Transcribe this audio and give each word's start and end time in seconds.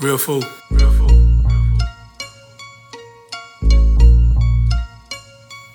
Real 0.00 0.16
fool. 0.16 0.42
Real 0.70 0.92
fool. 0.92 1.10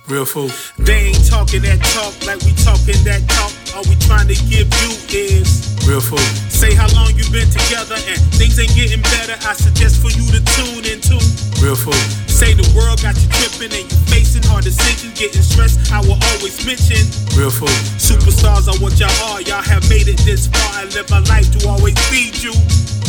Real 0.07 0.25
food. 0.25 0.51
They 0.79 1.11
ain't 1.11 1.27
talking 1.27 1.61
that 1.63 1.83
talk 1.91 2.15
like 2.23 2.39
we 2.47 2.55
talking 2.63 2.95
that 3.03 3.19
talk. 3.27 3.51
All 3.75 3.83
we 3.91 3.99
trying 3.99 4.31
to 4.31 4.37
give 4.47 4.71
you 4.79 4.91
is 5.11 5.75
Real 5.83 5.99
fool. 5.99 6.23
say 6.47 6.71
how 6.73 6.87
long 6.95 7.11
you 7.19 7.27
been 7.35 7.51
together 7.51 7.99
and 8.07 8.19
things 8.39 8.55
ain't 8.59 8.71
getting 8.71 9.03
better. 9.03 9.35
I 9.43 9.51
suggest 9.59 9.99
for 9.99 10.07
you 10.15 10.23
to 10.31 10.39
tune 10.55 10.87
into. 10.87 11.19
Real 11.59 11.75
fool. 11.75 11.99
Say 12.31 12.55
the 12.55 12.67
world 12.71 13.03
got 13.03 13.19
you 13.19 13.27
tripping 13.27 13.75
and 13.75 13.83
you 13.91 13.97
facing 14.07 14.43
hard 14.47 14.63
decisions, 14.63 15.19
getting 15.19 15.43
stressed. 15.43 15.91
I 15.91 15.99
will 15.99 16.19
always 16.31 16.63
mention 16.63 17.03
Real 17.35 17.51
fool. 17.51 17.67
superstars 17.99 18.71
are 18.71 18.79
what 18.79 18.95
y'all 18.95 19.11
are. 19.35 19.43
Y'all 19.43 19.59
have 19.63 19.83
made 19.91 20.07
it 20.07 20.23
this 20.23 20.47
far. 20.47 20.79
I 20.79 20.87
live 20.95 21.11
my 21.11 21.19
life 21.27 21.51
to 21.59 21.67
always 21.67 21.99
feed 22.07 22.39
you. 22.39 22.55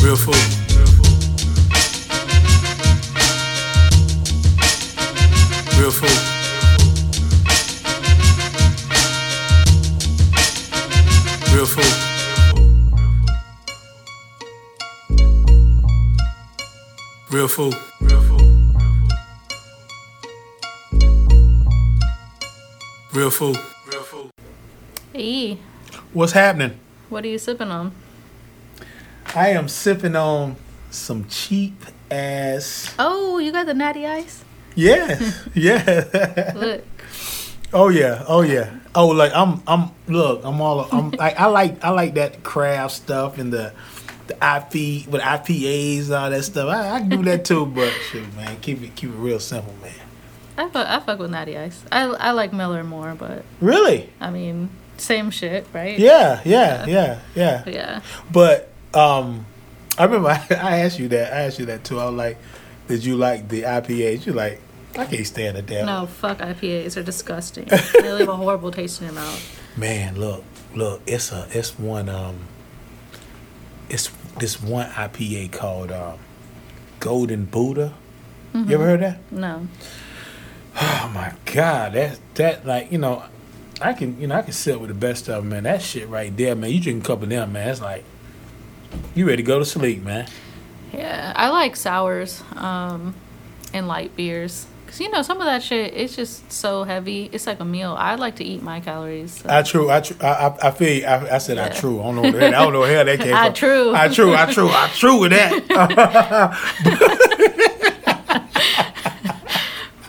Real 0.02 0.18
food. 0.18 0.73
Real 5.78 5.90
food. 5.90 6.10
Real 11.52 11.66
food. 11.66 11.94
Real 17.30 17.48
food. 17.48 17.74
Real 18.00 18.20
food. 18.20 18.42
Real 23.12 23.30
food. 23.30 23.58
Real 23.86 24.02
food. 24.02 24.30
Hey, 25.12 25.58
What's 26.12 26.32
happening? 26.32 26.78
what 27.08 27.24
are 27.24 27.28
you 27.28 27.38
sipping 27.38 27.70
on? 27.70 27.92
I 29.34 29.48
am 29.50 29.68
sipping 29.68 30.16
on 30.16 30.56
some 30.90 31.26
cheap 31.28 31.84
ass. 32.10 32.94
Oh, 32.98 33.38
you 33.38 33.52
got 33.52 33.66
the 33.66 33.74
natty 33.74 34.06
ice? 34.06 34.44
Yeah, 34.74 35.32
yeah. 35.54 36.52
Look. 36.54 36.84
oh 37.72 37.88
yeah, 37.88 38.24
oh 38.26 38.42
yeah. 38.42 38.70
Oh, 38.94 39.08
like 39.08 39.34
I'm, 39.34 39.62
I'm. 39.66 39.90
Look, 40.06 40.44
I'm 40.44 40.60
all. 40.60 40.80
I'm. 40.92 41.14
I, 41.18 41.30
I 41.32 41.46
like, 41.46 41.82
I 41.84 41.90
like 41.90 42.14
that 42.14 42.44
craft 42.44 42.94
stuff 42.94 43.38
and 43.38 43.52
the, 43.52 43.72
the 44.28 44.34
IP 44.34 45.06
with 45.08 45.20
IPAs 45.20 46.04
and 46.04 46.14
all 46.14 46.30
that 46.30 46.44
stuff. 46.44 46.68
I, 46.68 46.90
I 46.90 46.98
can 47.00 47.08
do 47.08 47.22
that 47.24 47.44
too, 47.44 47.66
but 47.66 47.90
shit, 48.10 48.34
man, 48.36 48.58
keep 48.60 48.82
it, 48.82 48.94
keep 48.94 49.10
it 49.10 49.16
real 49.16 49.40
simple, 49.40 49.74
man. 49.82 49.92
I 50.56 50.68
fuck, 50.68 50.86
I 50.86 51.00
fuck 51.00 51.18
with 51.18 51.32
natty 51.32 51.58
ice. 51.58 51.82
I, 51.90 52.04
I 52.04 52.30
like 52.30 52.52
Miller 52.52 52.84
more, 52.84 53.16
but 53.16 53.44
Really? 53.60 54.08
I 54.20 54.30
mean, 54.30 54.70
same 54.96 55.30
shit, 55.30 55.66
right? 55.72 55.98
Yeah, 55.98 56.40
yeah, 56.44 56.86
yeah, 56.86 57.20
yeah. 57.34 57.62
But 57.64 57.74
yeah. 57.74 58.00
But 58.30 58.70
um, 58.94 59.46
I 59.98 60.04
remember 60.04 60.28
I, 60.28 60.46
I 60.50 60.78
asked 60.80 61.00
you 61.00 61.08
that. 61.08 61.32
I 61.32 61.42
asked 61.42 61.58
you 61.58 61.66
that 61.66 61.82
too. 61.82 61.98
I 61.98 62.04
was 62.04 62.14
like, 62.14 62.38
"Did 62.88 63.04
you 63.04 63.16
like 63.16 63.48
the 63.48 63.62
IPAs?" 63.62 64.26
You 64.26 64.32
like, 64.32 64.60
I 64.96 65.06
can't 65.06 65.26
stand 65.26 65.56
the 65.56 65.62
damn. 65.62 65.86
No, 65.86 66.06
fuck 66.06 66.38
IPAs. 66.38 66.94
They're 66.94 67.02
disgusting. 67.02 67.64
they 67.92 68.12
leave 68.12 68.28
a 68.28 68.36
horrible 68.36 68.70
taste 68.70 69.00
in 69.00 69.06
your 69.08 69.14
mouth. 69.14 69.60
Man, 69.76 70.18
look, 70.18 70.44
look, 70.74 71.02
it's 71.06 71.32
a 71.32 71.48
it's 71.50 71.78
one 71.78 72.08
um 72.08 72.38
it's 73.88 74.10
this 74.38 74.62
one 74.62 74.88
IPA 74.90 75.52
called 75.52 75.90
um 75.92 76.18
Golden 77.00 77.44
Buddha. 77.44 77.94
You 78.54 78.76
ever 78.76 78.84
heard 78.84 79.00
that? 79.00 79.18
No. 79.30 79.68
Oh 80.76 81.10
my 81.14 81.32
god, 81.44 81.92
that 81.92 82.18
that 82.34 82.66
like, 82.66 82.90
you 82.90 82.98
know, 82.98 83.22
I 83.80 83.92
can 83.92 84.20
you 84.20 84.26
know, 84.26 84.34
I 84.34 84.42
can 84.42 84.52
sit 84.52 84.80
with 84.80 84.88
the 84.88 84.94
best 84.94 85.28
of 85.28 85.42
them, 85.42 85.50
man. 85.50 85.62
That 85.62 85.82
shit 85.82 86.08
right 86.08 86.36
there, 86.36 86.56
man. 86.56 86.70
You 86.70 86.80
drink 86.80 87.04
a 87.04 87.06
couple 87.06 87.24
of 87.24 87.30
them, 87.30 87.52
man. 87.52 87.68
It's 87.68 87.80
like 87.80 88.04
you 89.14 89.24
ready 89.24 89.42
to 89.42 89.46
go 89.46 89.60
to 89.60 89.64
sleep, 89.64 90.02
man. 90.02 90.26
Yeah, 90.98 91.32
I 91.36 91.48
like 91.50 91.76
sours 91.76 92.42
um, 92.56 93.14
and 93.72 93.86
light 93.88 94.14
beers. 94.16 94.66
Because, 94.86 95.00
you 95.00 95.10
know, 95.10 95.22
some 95.22 95.38
of 95.40 95.46
that 95.46 95.62
shit, 95.62 95.92
it's 95.94 96.14
just 96.14 96.52
so 96.52 96.84
heavy. 96.84 97.28
It's 97.32 97.46
like 97.46 97.58
a 97.60 97.64
meal. 97.64 97.96
I 97.98 98.14
like 98.14 98.36
to 98.36 98.44
eat 98.44 98.62
my 98.62 98.78
calories. 98.80 99.40
so- 99.40 99.48
I 99.50 99.62
true, 99.62 99.90
I 99.90 100.00
true, 100.00 100.16
I, 100.20 100.26
I, 100.28 100.68
I 100.68 100.70
feel. 100.70 100.88
You. 101.00 101.04
I, 101.06 101.34
I 101.34 101.38
said 101.38 101.58
I 101.58 101.66
Yeah. 101.66 101.72
true. 101.72 102.00
I 102.00 102.04
don't 102.04 102.14
know 102.16 102.22
where 102.22 102.32
that, 102.32 102.54
I 102.54 102.62
don't 102.62 102.72
know 102.72 102.80
where 102.80 103.02
that 103.04 103.18
came 103.20 103.34
I 103.36 103.46
from. 103.46 103.54
true. 103.54 103.94
I 103.94 104.08
true. 104.08 104.34
I 104.34 104.46
true. 104.52 104.68
I 104.70 104.88
true 104.94 105.18
with 105.20 105.32
that. 105.32 105.64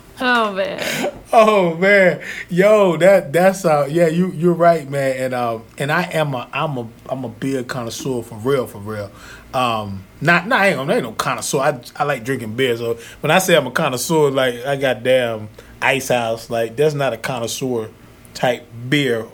oh, 0.22 0.54
man. 0.54 1.05
Oh 1.38 1.76
man, 1.76 2.22
yo, 2.50 2.96
that 2.96 3.34
that's 3.34 3.66
uh, 3.66 3.90
yeah, 3.92 4.08
you 4.08 4.32
you're 4.32 4.54
right, 4.54 4.90
man, 4.90 5.18
and 5.18 5.34
um, 5.34 5.64
and 5.78 5.92
I 5.92 6.04
am 6.04 6.34
a 6.34 6.48
I'm 6.54 6.78
a 6.78 6.88
I'm 7.10 7.26
a 7.26 7.30
beer 7.30 7.62
connoisseur 7.62 8.24
for 8.24 8.36
real, 8.36 8.68
for 8.68 8.78
real. 8.78 9.12
Um, 9.54 10.06
not 10.22 10.48
not 10.48 10.62
I 10.62 10.70
ain't, 10.70 10.90
I 10.90 10.94
ain't 10.94 11.04
no 11.04 11.12
connoisseur. 11.12 11.60
I 11.60 11.82
I 11.98 12.06
like 12.06 12.24
drinking 12.24 12.56
beer, 12.56 12.78
so 12.78 12.98
when 13.20 13.32
I 13.32 13.40
say 13.40 13.58
I'm 13.58 13.68
a 13.68 13.72
connoisseur, 13.72 14.32
like 14.32 14.66
I 14.66 14.78
got 14.78 15.04
damn 15.04 15.50
Ice 15.82 16.08
House, 16.08 16.50
like 16.50 16.78
that's 16.78 16.96
not 16.96 17.12
a 17.12 17.18
connoisseur 17.18 17.90
type 18.34 18.66
beer, 18.88 19.26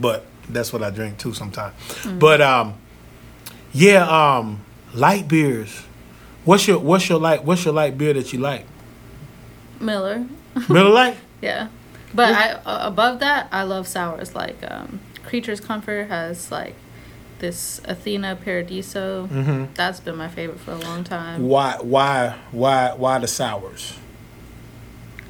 but 0.00 0.26
that's 0.48 0.72
what 0.72 0.84
I 0.84 0.90
drink 0.90 1.18
too 1.18 1.34
sometimes. 1.34 1.74
But 2.20 2.40
um, 2.40 2.74
yeah, 3.72 4.06
um, 4.06 4.64
light 4.94 5.26
beers. 5.26 5.82
What's 6.44 6.68
your 6.68 6.78
what's 6.78 7.08
your 7.08 7.18
light 7.18 7.42
what's 7.44 7.64
your 7.64 7.74
light 7.74 7.98
beer 7.98 8.14
that 8.14 8.32
you 8.32 8.38
like? 8.38 8.64
Miller. 9.80 10.24
Miller 10.68 10.90
Lite. 10.90 11.16
Yeah. 11.40 11.68
But 12.14 12.34
I 12.34 12.52
uh, 12.52 12.86
above 12.88 13.20
that, 13.20 13.48
I 13.52 13.62
love 13.64 13.86
sours. 13.86 14.34
Like 14.34 14.56
um, 14.70 15.00
Creature's 15.24 15.60
Comfort 15.60 16.08
has 16.08 16.50
like 16.50 16.74
this 17.38 17.80
Athena 17.84 18.36
Paradiso. 18.36 19.26
Mm-hmm. 19.26 19.74
That's 19.74 20.00
been 20.00 20.16
my 20.16 20.28
favorite 20.28 20.58
for 20.60 20.72
a 20.72 20.78
long 20.78 21.04
time. 21.04 21.48
Why 21.48 21.76
why 21.80 22.36
why 22.50 22.92
why 22.96 23.18
the 23.18 23.28
sours? 23.28 23.94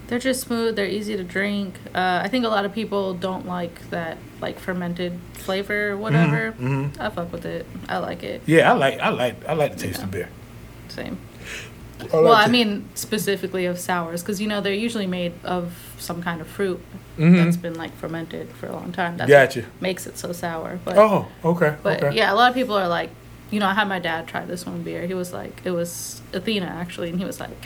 They're 0.06 0.18
just 0.18 0.40
smooth. 0.40 0.74
They're 0.76 0.86
easy 0.86 1.18
to 1.18 1.24
drink. 1.24 1.74
Uh, 1.94 2.20
I 2.24 2.28
think 2.28 2.46
a 2.46 2.48
lot 2.48 2.64
of 2.64 2.72
people 2.72 3.12
don't 3.12 3.44
like 3.46 3.90
that 3.90 4.16
like 4.40 4.58
fermented 4.58 5.18
flavor 5.34 5.90
or 5.90 5.96
whatever. 5.98 6.52
mhm. 6.52 6.98
I 6.98 7.10
fuck 7.10 7.30
with 7.30 7.44
it. 7.44 7.66
I 7.88 7.98
like 7.98 8.22
it. 8.22 8.40
Yeah, 8.46 8.72
I 8.72 8.74
like 8.74 8.98
I 9.00 9.08
like 9.10 9.44
I 9.46 9.52
like 9.52 9.76
the 9.76 9.80
taste 9.82 10.02
of 10.02 10.10
beer. 10.10 10.30
Same. 10.88 11.18
Like 12.00 12.12
well, 12.12 12.32
I 12.32 12.46
mean 12.48 12.88
specifically 12.94 13.66
of 13.66 13.78
sours 13.78 14.22
because 14.22 14.40
you 14.40 14.46
know 14.48 14.60
they're 14.60 14.72
usually 14.72 15.06
made 15.06 15.32
of 15.44 15.72
some 15.98 16.22
kind 16.22 16.40
of 16.40 16.46
fruit 16.46 16.80
Mhm. 17.18 17.44
that's 17.44 17.56
been 17.56 17.74
like 17.74 17.94
fermented 17.96 18.50
for 18.52 18.66
a 18.66 18.72
long 18.72 18.92
time. 18.92 19.16
That's 19.16 19.28
Gotcha. 19.30 19.60
what 19.62 19.82
makes 19.82 20.06
it 20.06 20.16
so 20.18 20.32
sour. 20.32 20.78
But 20.84 20.96
Oh, 20.96 21.26
okay. 21.44 21.74
But 21.82 22.02
okay. 22.04 22.16
yeah, 22.16 22.32
a 22.32 22.36
lot 22.36 22.48
of 22.50 22.54
people 22.54 22.76
are 22.76 22.86
like, 22.88 23.10
you 23.50 23.58
know, 23.58 23.66
I 23.66 23.74
had 23.74 23.88
my 23.88 23.98
dad 23.98 24.28
try 24.28 24.44
this 24.44 24.64
one 24.66 24.82
beer. 24.82 25.06
He 25.06 25.14
was 25.14 25.32
like, 25.32 25.60
it 25.64 25.72
was 25.72 26.22
Athena 26.32 26.66
actually, 26.66 27.08
and 27.10 27.18
he 27.18 27.24
was 27.24 27.40
like, 27.40 27.56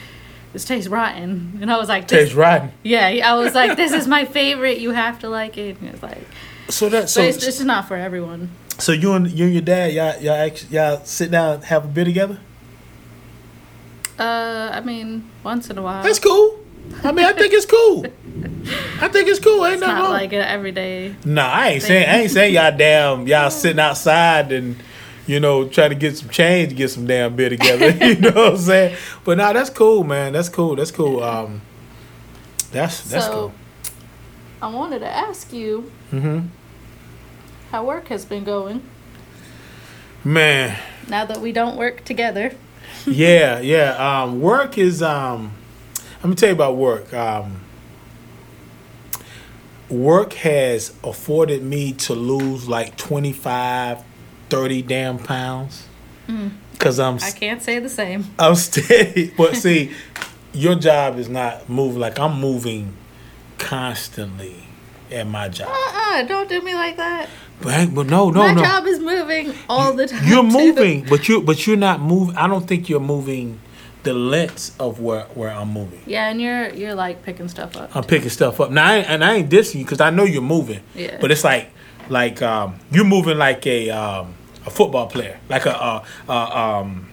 this 0.55 0.65
tastes 0.65 0.89
rotten, 0.89 1.59
and 1.63 1.71
I 1.73 1.77
was 1.79 1.89
like, 1.89 2.09
this, 2.09 2.19
Tastes 2.25 2.35
rotten. 2.35 2.73
yeah, 2.83 3.09
I 3.25 3.35
was 3.35 3.55
like, 3.55 3.77
this 3.77 3.93
is 3.93 4.07
my 4.07 4.25
favorite. 4.39 4.79
You 4.79 4.91
have 4.93 5.19
to 5.21 5.29
like 5.29 5.57
it. 5.59 5.77
And 5.79 5.87
he 5.87 5.91
was 5.91 6.03
like, 6.03 6.27
So 6.69 6.89
that 6.91 7.03
but 7.03 7.11
so 7.11 7.23
it's, 7.23 7.37
it's 7.39 7.45
just 7.47 7.65
not 7.65 7.89
for 7.89 7.97
everyone. 7.97 8.51
so 8.79 8.93
you 8.93 9.13
and 9.13 9.31
you 9.31 9.45
and 9.47 9.53
your 9.55 9.63
dad 9.63 9.93
y'all 9.93 10.17
y'all 10.23 10.35
actually, 10.35 10.77
y'all 10.77 11.01
sit 11.05 11.31
down 11.31 11.55
and 11.57 11.65
have 11.65 11.85
a 11.85 11.89
beer 11.89 12.05
together. 12.05 12.39
Uh, 14.23 14.71
I 14.73 14.81
mean, 14.81 15.29
once 15.43 15.69
in 15.71 15.79
a 15.79 15.83
while. 15.83 16.03
That's 16.03 16.19
cool. 16.19 16.59
I 17.05 17.11
mean, 17.13 17.25
I 17.25 17.33
think 17.33 17.53
it's 17.53 17.67
cool. 17.67 18.05
I 19.01 19.09
think 19.09 19.29
it's 19.29 19.41
cool. 19.41 19.65
Ain't 19.65 19.75
it's 19.75 19.81
not 19.81 20.01
wrong. 20.03 20.13
like 20.13 20.33
an 20.33 20.43
everyday. 20.43 21.15
no, 21.25 21.43
I 21.43 21.69
ain't 21.71 21.83
saying 21.83 22.09
I 22.09 22.17
ain't 22.23 22.31
saying 22.31 22.55
y'all 22.55 22.77
damn 22.77 23.27
y'all 23.27 23.51
sitting 23.51 23.81
outside 23.81 24.53
and 24.53 24.77
you 25.27 25.41
know 25.41 25.67
trying 25.69 25.91
to 25.91 25.97
get 25.97 26.17
some 26.17 26.29
change 26.29 26.69
to 26.71 26.75
get 26.75 26.91
some 26.91 27.07
damn 27.07 27.35
beer 27.35 27.49
together. 27.49 27.91
you 28.07 28.17
know 28.17 28.31
what 28.31 28.53
I'm 28.53 28.57
saying? 28.59 28.97
But 29.25 29.39
nah, 29.39 29.53
that's 29.53 29.71
cool, 29.71 30.05
man. 30.05 30.33
That's 30.33 30.49
cool. 30.49 30.77
That's 30.77 30.91
cool. 30.93 31.23
Um, 31.23 31.63
that's 32.71 33.03
that's 33.11 33.27
so, 33.27 33.33
cool. 33.33 33.53
I 34.61 34.69
wanted 34.69 35.01
to 35.01 35.09
ask 35.09 35.53
you 35.53 35.91
Mm-hmm. 36.13 36.47
how 37.71 37.85
work 37.85 38.09
has 38.09 38.25
been 38.27 38.45
going 38.45 38.83
Man, 40.25 40.79
now 41.09 41.25
that 41.25 41.41
we 41.41 41.51
don't 41.53 41.77
work 41.77 42.05
together. 42.05 42.53
Yeah, 43.07 43.61
yeah. 43.61 44.23
Um, 44.23 44.41
work 44.41 44.79
is. 44.79 45.03
Um, 45.03 45.53
let 46.23 46.31
me 46.31 46.35
tell 46.37 46.51
you 46.51 46.55
about 46.55 46.77
work. 46.77 47.13
Um, 47.13 47.61
work 49.89 50.33
has 50.35 50.95
afforded 51.05 51.63
me 51.63 51.93
to 51.93 52.15
lose 52.15 52.69
like 52.69 52.97
25, 52.97 54.03
30 54.49 54.83
damn 54.83 55.19
pounds. 55.19 55.89
Cause 56.79 56.99
I'm 56.99 57.17
I 57.23 57.31
can't 57.31 57.63
say 57.63 57.79
the 57.79 57.89
same. 57.89 58.25
I'm 58.39 58.55
steady. 58.57 59.33
But 59.37 59.55
see, 59.55 59.93
your 60.53 60.75
job 60.75 61.19
is 61.19 61.29
not 61.29 61.69
moving 61.69 62.01
like 62.01 62.19
I'm 62.19 62.41
moving 62.41 62.97
constantly 63.59 64.65
at 65.11 65.27
my 65.27 65.49
job. 65.49 65.69
Uh-uh, 65.69 66.23
don't 66.25 66.49
do 66.49 66.61
me 66.63 66.75
like 66.75 66.97
that. 66.97 67.29
But, 67.63 67.75
ain't- 67.75 67.95
but 67.95 68.07
no, 68.07 68.31
no, 68.31 68.41
my 68.41 68.53
no. 68.55 68.63
job 68.63 68.87
is 68.87 68.99
moving 69.01 69.55
all 69.69 69.93
the 69.95 70.07
time. 70.09 70.27
You're 70.27 70.43
too. 70.43 70.49
moving, 70.51 71.05
but 71.09 71.29
you 71.29 71.41
but 71.43 71.67
you're 71.67 71.77
not 71.77 72.01
moving. 72.01 72.37
I 72.37 72.47
don't 72.47 72.67
think 72.67 72.89
you're 72.89 73.01
moving 73.01 73.61
the 74.03 74.13
lengths 74.13 74.73
of 74.81 75.01
where 75.01 75.25
where 75.35 75.51
I'm 75.51 75.69
moving. 75.73 76.01
Yeah, 76.07 76.29
and 76.29 76.41
you're 76.41 76.71
you're 76.75 76.95
like 76.95 77.23
picking 77.23 77.49
stuff 77.49 77.77
up. 77.77 77.95
I'm 77.95 78.05
picking 78.05 78.31
stuff 78.31 78.61
up 78.61 78.71
now, 78.71 78.87
I 78.87 78.97
and 78.97 79.25
I 79.25 79.35
ain't 79.35 79.51
dissing 79.51 79.77
you 79.77 79.85
because 79.85 80.01
I 80.01 80.11
know 80.11 80.25
you're 80.25 80.43
moving. 80.43 80.81
Yeah. 80.95 81.19
But 81.21 81.31
it's 81.31 81.45
like 81.45 81.71
like 82.09 82.43
um, 82.43 82.79
you're 82.91 83.05
moving 83.05 83.39
like 83.39 83.67
a 83.67 83.91
um, 83.91 84.35
a 84.67 84.71
football 84.71 85.07
player, 85.07 85.39
like 85.49 85.67
a 85.67 85.77
uh, 85.81 86.05
uh, 86.29 86.79
um, 86.81 87.09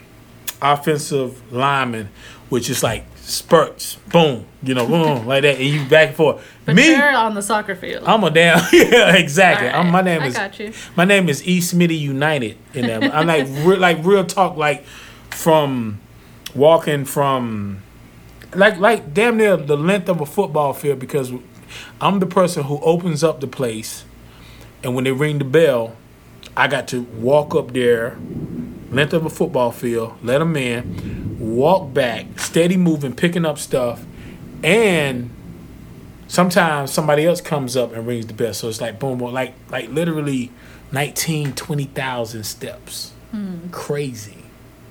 offensive 0.62 1.52
lineman, 1.54 2.10
which 2.50 2.70
is 2.70 2.84
like 2.84 3.06
spurts, 3.30 3.96
boom, 4.12 4.46
you 4.64 4.74
know, 4.74 4.88
boom, 4.88 5.26
like 5.28 5.44
that, 5.44 5.56
and 5.58 5.66
you 5.66 5.86
back 5.88 6.10
and 6.10 6.18
forth. 6.18 6.46
But 6.66 6.76
Me, 6.76 6.90
you're 6.90 7.16
on 7.16 7.36
the 7.36 7.42
soccer 7.42 7.76
field. 7.76 8.04
I'm 8.06 8.24
a 8.24 8.30
damn 8.32 8.60
yeah, 8.74 9.16
exactly. 9.16 9.70
All 9.70 9.82
I'm, 9.82 9.92
my 9.92 10.02
name 10.02 10.22
I 10.22 10.28
is 10.28 10.34
got 10.36 10.60
you. 10.60 10.74
my 10.96 11.06
name 11.06 11.30
is 11.30 11.46
E 11.48 11.60
Smitty 11.60 11.98
United. 11.98 12.58
In 12.74 12.88
them, 12.88 13.12
I'm 13.14 13.28
like 13.28 13.48
re- 13.66 13.78
like 13.78 14.04
real 14.04 14.26
talk, 14.26 14.58
like 14.58 14.86
from 15.30 16.00
walking 16.56 17.06
from 17.06 17.82
like 18.56 18.78
like 18.80 19.14
damn 19.14 19.38
near 19.38 19.56
the 19.58 19.78
length 19.78 20.10
of 20.10 20.22
a 20.22 20.26
football 20.26 20.74
field 20.74 21.00
because 21.00 21.32
I'm 22.02 22.20
the 22.20 22.26
person 22.26 22.64
who 22.64 22.80
opens 22.82 23.24
up 23.24 23.40
the 23.42 23.48
place, 23.48 24.04
and 24.84 24.96
when 24.96 25.04
they 25.04 25.12
ring 25.12 25.38
the 25.38 25.46
bell, 25.46 25.96
I 26.58 26.68
got 26.68 26.88
to 26.90 27.04
walk 27.04 27.54
up 27.56 27.74
there, 27.74 28.18
length 28.92 29.14
of 29.14 29.26
a 29.26 29.30
football 29.30 29.72
field, 29.72 30.18
let 30.24 30.40
them 30.40 30.56
in, 30.56 31.38
walk 31.40 31.94
back, 31.94 32.40
steady 32.40 32.78
moving, 32.78 33.14
picking 33.14 33.46
up 33.46 33.58
stuff, 33.58 34.04
and 34.64 35.30
sometimes 36.28 36.92
somebody 36.92 37.26
else 37.26 37.42
comes 37.42 37.76
up 37.76 37.94
and 37.94 38.08
rings 38.08 38.28
the 38.28 38.34
bell. 38.34 38.54
So 38.54 38.70
it's 38.70 38.82
like 38.82 39.00
boom, 39.00 39.20
boom 39.20 39.34
like 39.34 39.54
like 39.70 39.90
literally 39.90 40.52
19, 40.92 41.54
20,000 41.54 42.44
steps. 42.44 43.12
Hmm. 43.32 43.70
Crazy. 43.70 44.38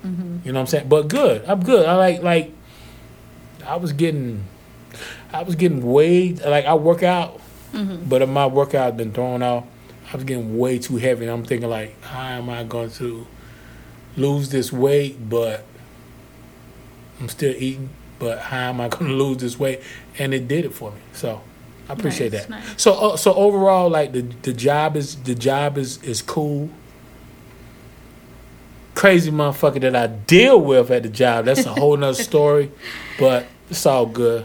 Mm-hmm. 0.05 0.39
You 0.45 0.53
know 0.53 0.61
what 0.61 0.63
I'm 0.63 0.67
saying? 0.67 0.89
But 0.89 1.09
good. 1.09 1.45
I'm 1.47 1.63
good. 1.63 1.87
I 1.87 1.97
like 1.97 2.23
like 2.23 2.53
I 3.67 3.77
was 3.77 3.93
getting 3.93 4.45
I 5.33 5.43
was 5.43 5.55
getting 5.55 5.83
way 5.83 6.35
like 6.35 6.65
I 6.67 6.75
work 6.75 7.03
out, 7.03 7.41
mm-hmm. 7.73 8.09
but 8.09 8.23
if 8.23 8.29
my 8.29 8.47
workout 8.47 8.85
has 8.85 8.95
been 8.95 9.13
thrown 9.13 9.43
off, 9.43 9.65
I 10.13 10.17
was 10.17 10.25
getting 10.25 10.59
way 10.59 10.79
too 10.79 10.97
heavy. 10.97 11.25
And 11.25 11.33
I'm 11.33 11.45
thinking 11.45 11.69
like, 11.69 12.01
how 12.03 12.29
am 12.29 12.49
I 12.49 12.65
going 12.65 12.91
to 12.93 13.27
lose 14.19 14.51
this 14.51 14.73
weight? 14.73 15.29
But 15.31 15.65
I'm 17.21 17.29
still 17.29 17.55
eating. 17.57 17.91
But 18.19 18.39
how 18.41 18.71
am 18.71 18.81
I 18.81 18.89
going 18.95 19.07
to 19.07 19.13
lose 19.17 19.39
this 19.39 19.59
weight? 19.59 19.81
And 20.19 20.35
it 20.35 20.49
did 20.49 20.65
it 20.65 20.75
for 20.75 20.91
me. 20.91 20.99
So 21.13 21.41
I 21.89 21.93
appreciate 21.93 22.33
Nice, 22.33 22.43
that. 22.43 22.51
nice. 22.51 22.83
So 22.83 22.93
uh, 22.95 23.17
so 23.17 23.33
overall, 23.35 23.89
like 23.89 24.13
the 24.13 24.23
the 24.43 24.53
job 24.53 24.97
is 24.97 25.17
the 25.23 25.35
job 25.35 25.79
is 25.79 26.03
is 26.03 26.21
cool. 26.23 26.69
Crazy 28.95 29.31
motherfucker 29.31 29.81
that 29.83 29.95
I 29.95 30.09
deal 30.09 30.61
with 30.61 30.91
at 30.91 31.05
the 31.05 31.09
job. 31.09 31.45
That's 31.45 31.65
a 31.65 31.73
whole 31.73 31.97
nother 31.97 32.15
story. 32.23 32.73
But 33.19 33.47
it's 33.71 33.87
all 33.87 34.07
good. 34.07 34.45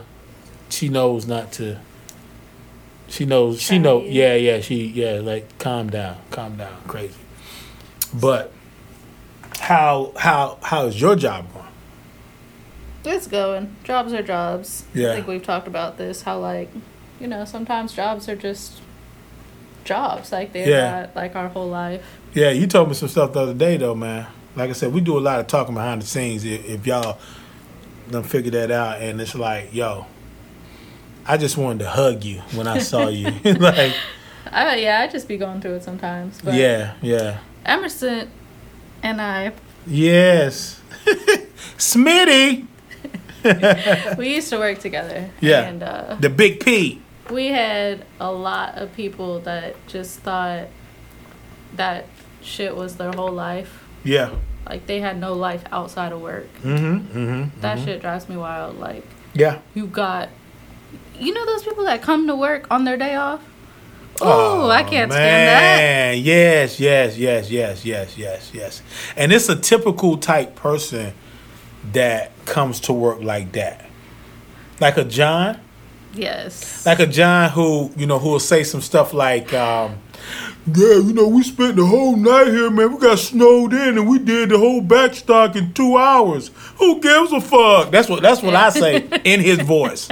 She 0.69 0.89
knows 0.89 1.25
not 1.25 1.51
to. 1.53 1.79
She 3.07 3.25
knows. 3.25 3.59
She 3.61 3.79
know. 3.79 4.03
Yeah, 4.03 4.35
yeah. 4.35 4.59
She 4.61 4.85
yeah. 4.87 5.19
Like 5.21 5.57
calm 5.57 5.89
down, 5.89 6.17
calm 6.29 6.55
down. 6.57 6.75
Crazy. 6.87 7.15
But 8.13 8.51
how 9.63 10.12
how 10.18 10.57
how 10.62 10.86
is 10.86 11.00
your 11.00 11.15
job 11.15 11.45
going? 11.54 11.65
It's 13.06 13.27
going. 13.27 13.75
Jobs 13.83 14.13
are 14.13 14.21
jobs. 14.24 14.86
Yeah. 14.94 15.12
I 15.12 15.15
think 15.15 15.27
we've 15.27 15.44
talked 15.44 15.68
about 15.68 15.98
this. 15.98 16.21
How 16.24 16.39
like, 16.39 16.69
you 17.19 17.27
know, 17.27 17.45
sometimes 17.45 17.94
jobs 17.94 18.27
are 18.30 18.36
just 18.36 18.81
jobs. 19.86 20.31
Like 20.31 20.51
they're 20.54 20.69
Yeah. 20.69 21.01
not 21.01 21.15
like 21.15 21.36
our 21.36 21.48
whole 21.48 21.68
life. 21.69 22.04
Yeah, 22.33 22.50
you 22.51 22.68
told 22.68 22.89
me 22.89 22.94
some 22.94 23.07
stuff 23.10 23.33
the 23.33 23.42
other 23.42 23.54
day 23.54 23.77
though, 23.77 23.95
man. 23.95 24.27
Like 24.56 24.69
I 24.69 24.74
said, 24.74 24.94
we 24.94 25.01
do 25.01 25.18
a 25.18 25.21
lot 25.21 25.39
of 25.39 25.48
talking 25.48 25.74
behind 25.75 26.01
the 26.01 26.06
scenes. 26.06 26.44
If, 26.45 26.65
if 26.65 26.86
y'all 26.88 27.18
done 28.12 28.24
figure 28.24 28.51
that 28.51 28.69
out, 28.71 29.01
and 29.01 29.19
it's 29.19 29.33
like, 29.36 29.74
yo, 29.74 30.06
I 31.25 31.38
just 31.38 31.57
wanted 31.57 31.80
to 31.80 31.89
hug 31.89 32.24
you 32.24 32.42
when 32.54 32.68
I 32.68 32.80
saw 32.80 33.07
you. 33.07 33.31
like, 33.45 33.94
I 34.51 34.75
yeah, 34.75 35.00
I 35.00 35.07
just 35.07 35.27
be 35.27 35.38
going 35.38 35.62
through 35.62 35.75
it 35.75 35.83
sometimes. 35.83 36.42
But 36.42 36.54
yeah, 36.56 36.94
yeah, 37.01 37.39
Emerson 37.65 38.30
and 39.03 39.21
I, 39.21 39.51
yes, 39.85 40.81
Smitty, 41.77 42.65
we 44.17 44.35
used 44.35 44.50
to 44.50 44.57
work 44.57 44.79
together. 44.79 45.29
Yeah. 45.41 45.61
And 45.61 45.83
uh, 45.83 46.15
the 46.19 46.29
big 46.29 46.63
P. 46.63 47.01
we 47.29 47.47
had 47.47 48.05
a 48.19 48.31
lot 48.31 48.75
of 48.77 48.94
people 48.95 49.39
that 49.41 49.75
just 49.88 50.19
thought 50.19 50.67
that 51.75 52.05
shit 52.41 52.75
was 52.75 52.95
their 52.97 53.11
whole 53.11 53.31
life. 53.31 53.83
Yeah. 54.03 54.35
Like 54.67 54.88
they 54.88 55.00
had 55.01 55.19
no 55.19 55.33
life 55.33 55.63
outside 55.71 56.11
of 56.13 56.21
work. 56.21 56.47
Mm-hmm. 56.61 57.17
Mm-hmm. 57.17 57.61
That 57.61 57.79
shit 57.79 58.01
drives 58.01 58.29
me 58.29 58.38
wild. 58.38 58.79
Like 58.79 59.05
Yeah. 59.33 59.59
you 59.73 59.88
got, 59.88 60.29
you 61.19 61.33
know, 61.33 61.45
those 61.45 61.63
people 61.63 61.83
that 61.85 62.01
come 62.01 62.27
to 62.27 62.35
work 62.35 62.67
on 62.71 62.85
their 62.85 62.97
day 62.97 63.15
off. 63.15 63.41
Oh, 64.21 64.69
I 64.69 64.83
can't 64.83 65.12
stand 65.12 65.48
that. 65.50 66.13
Man, 66.15 66.24
yes, 66.24 66.80
yes, 66.80 67.18
yes, 67.18 67.50
yes, 67.50 67.83
yes, 67.86 68.18
yes, 68.18 68.51
yes. 68.54 68.81
And 69.15 69.31
it's 69.33 69.50
a 69.50 69.56
typical 69.56 70.18
type 70.18 70.56
person 70.56 71.13
that 71.92 72.31
comes 72.45 72.80
to 72.81 72.94
work 72.94 73.21
like 73.21 73.51
that. 73.54 73.86
Like 74.80 74.98
a 74.98 75.04
John, 75.04 75.60
Yes. 76.13 76.86
like 76.86 77.00
a 77.00 77.07
John 77.07 77.50
who, 77.50 77.92
you 77.98 78.06
know, 78.06 78.19
who 78.19 78.30
will 78.30 78.39
say 78.39 78.63
some 78.63 78.81
stuff 78.81 79.13
like, 79.13 79.51
um, 79.54 79.98
yeah, 80.68 80.94
you 80.95 81.12
know, 81.13 81.27
we 81.27 81.44
spent 81.44 81.75
the 81.75 81.86
whole 81.86 82.15
night 82.15 82.48
here, 82.48 82.69
man. 82.69 82.94
We 82.94 83.00
got 83.00 83.19
snowed 83.19 83.74
in 83.74 83.98
and 83.98 84.07
we 84.07 84.19
did 84.19 84.50
the 84.50 84.57
whole 84.57 84.81
backstock 84.81 85.56
in 85.57 85.74
two 85.74 85.98
hours. 85.98 86.51
Who 86.77 87.01
gives 87.01 87.31
a 87.33 87.42
fuck? 87.42 87.92
That's 87.92 88.07
what 88.07 88.21
that's 88.21 88.42
what 88.42 88.56
I 88.56 88.69
say 88.69 89.06
in 89.25 89.42
his 89.42 89.60
voice. 89.60 90.07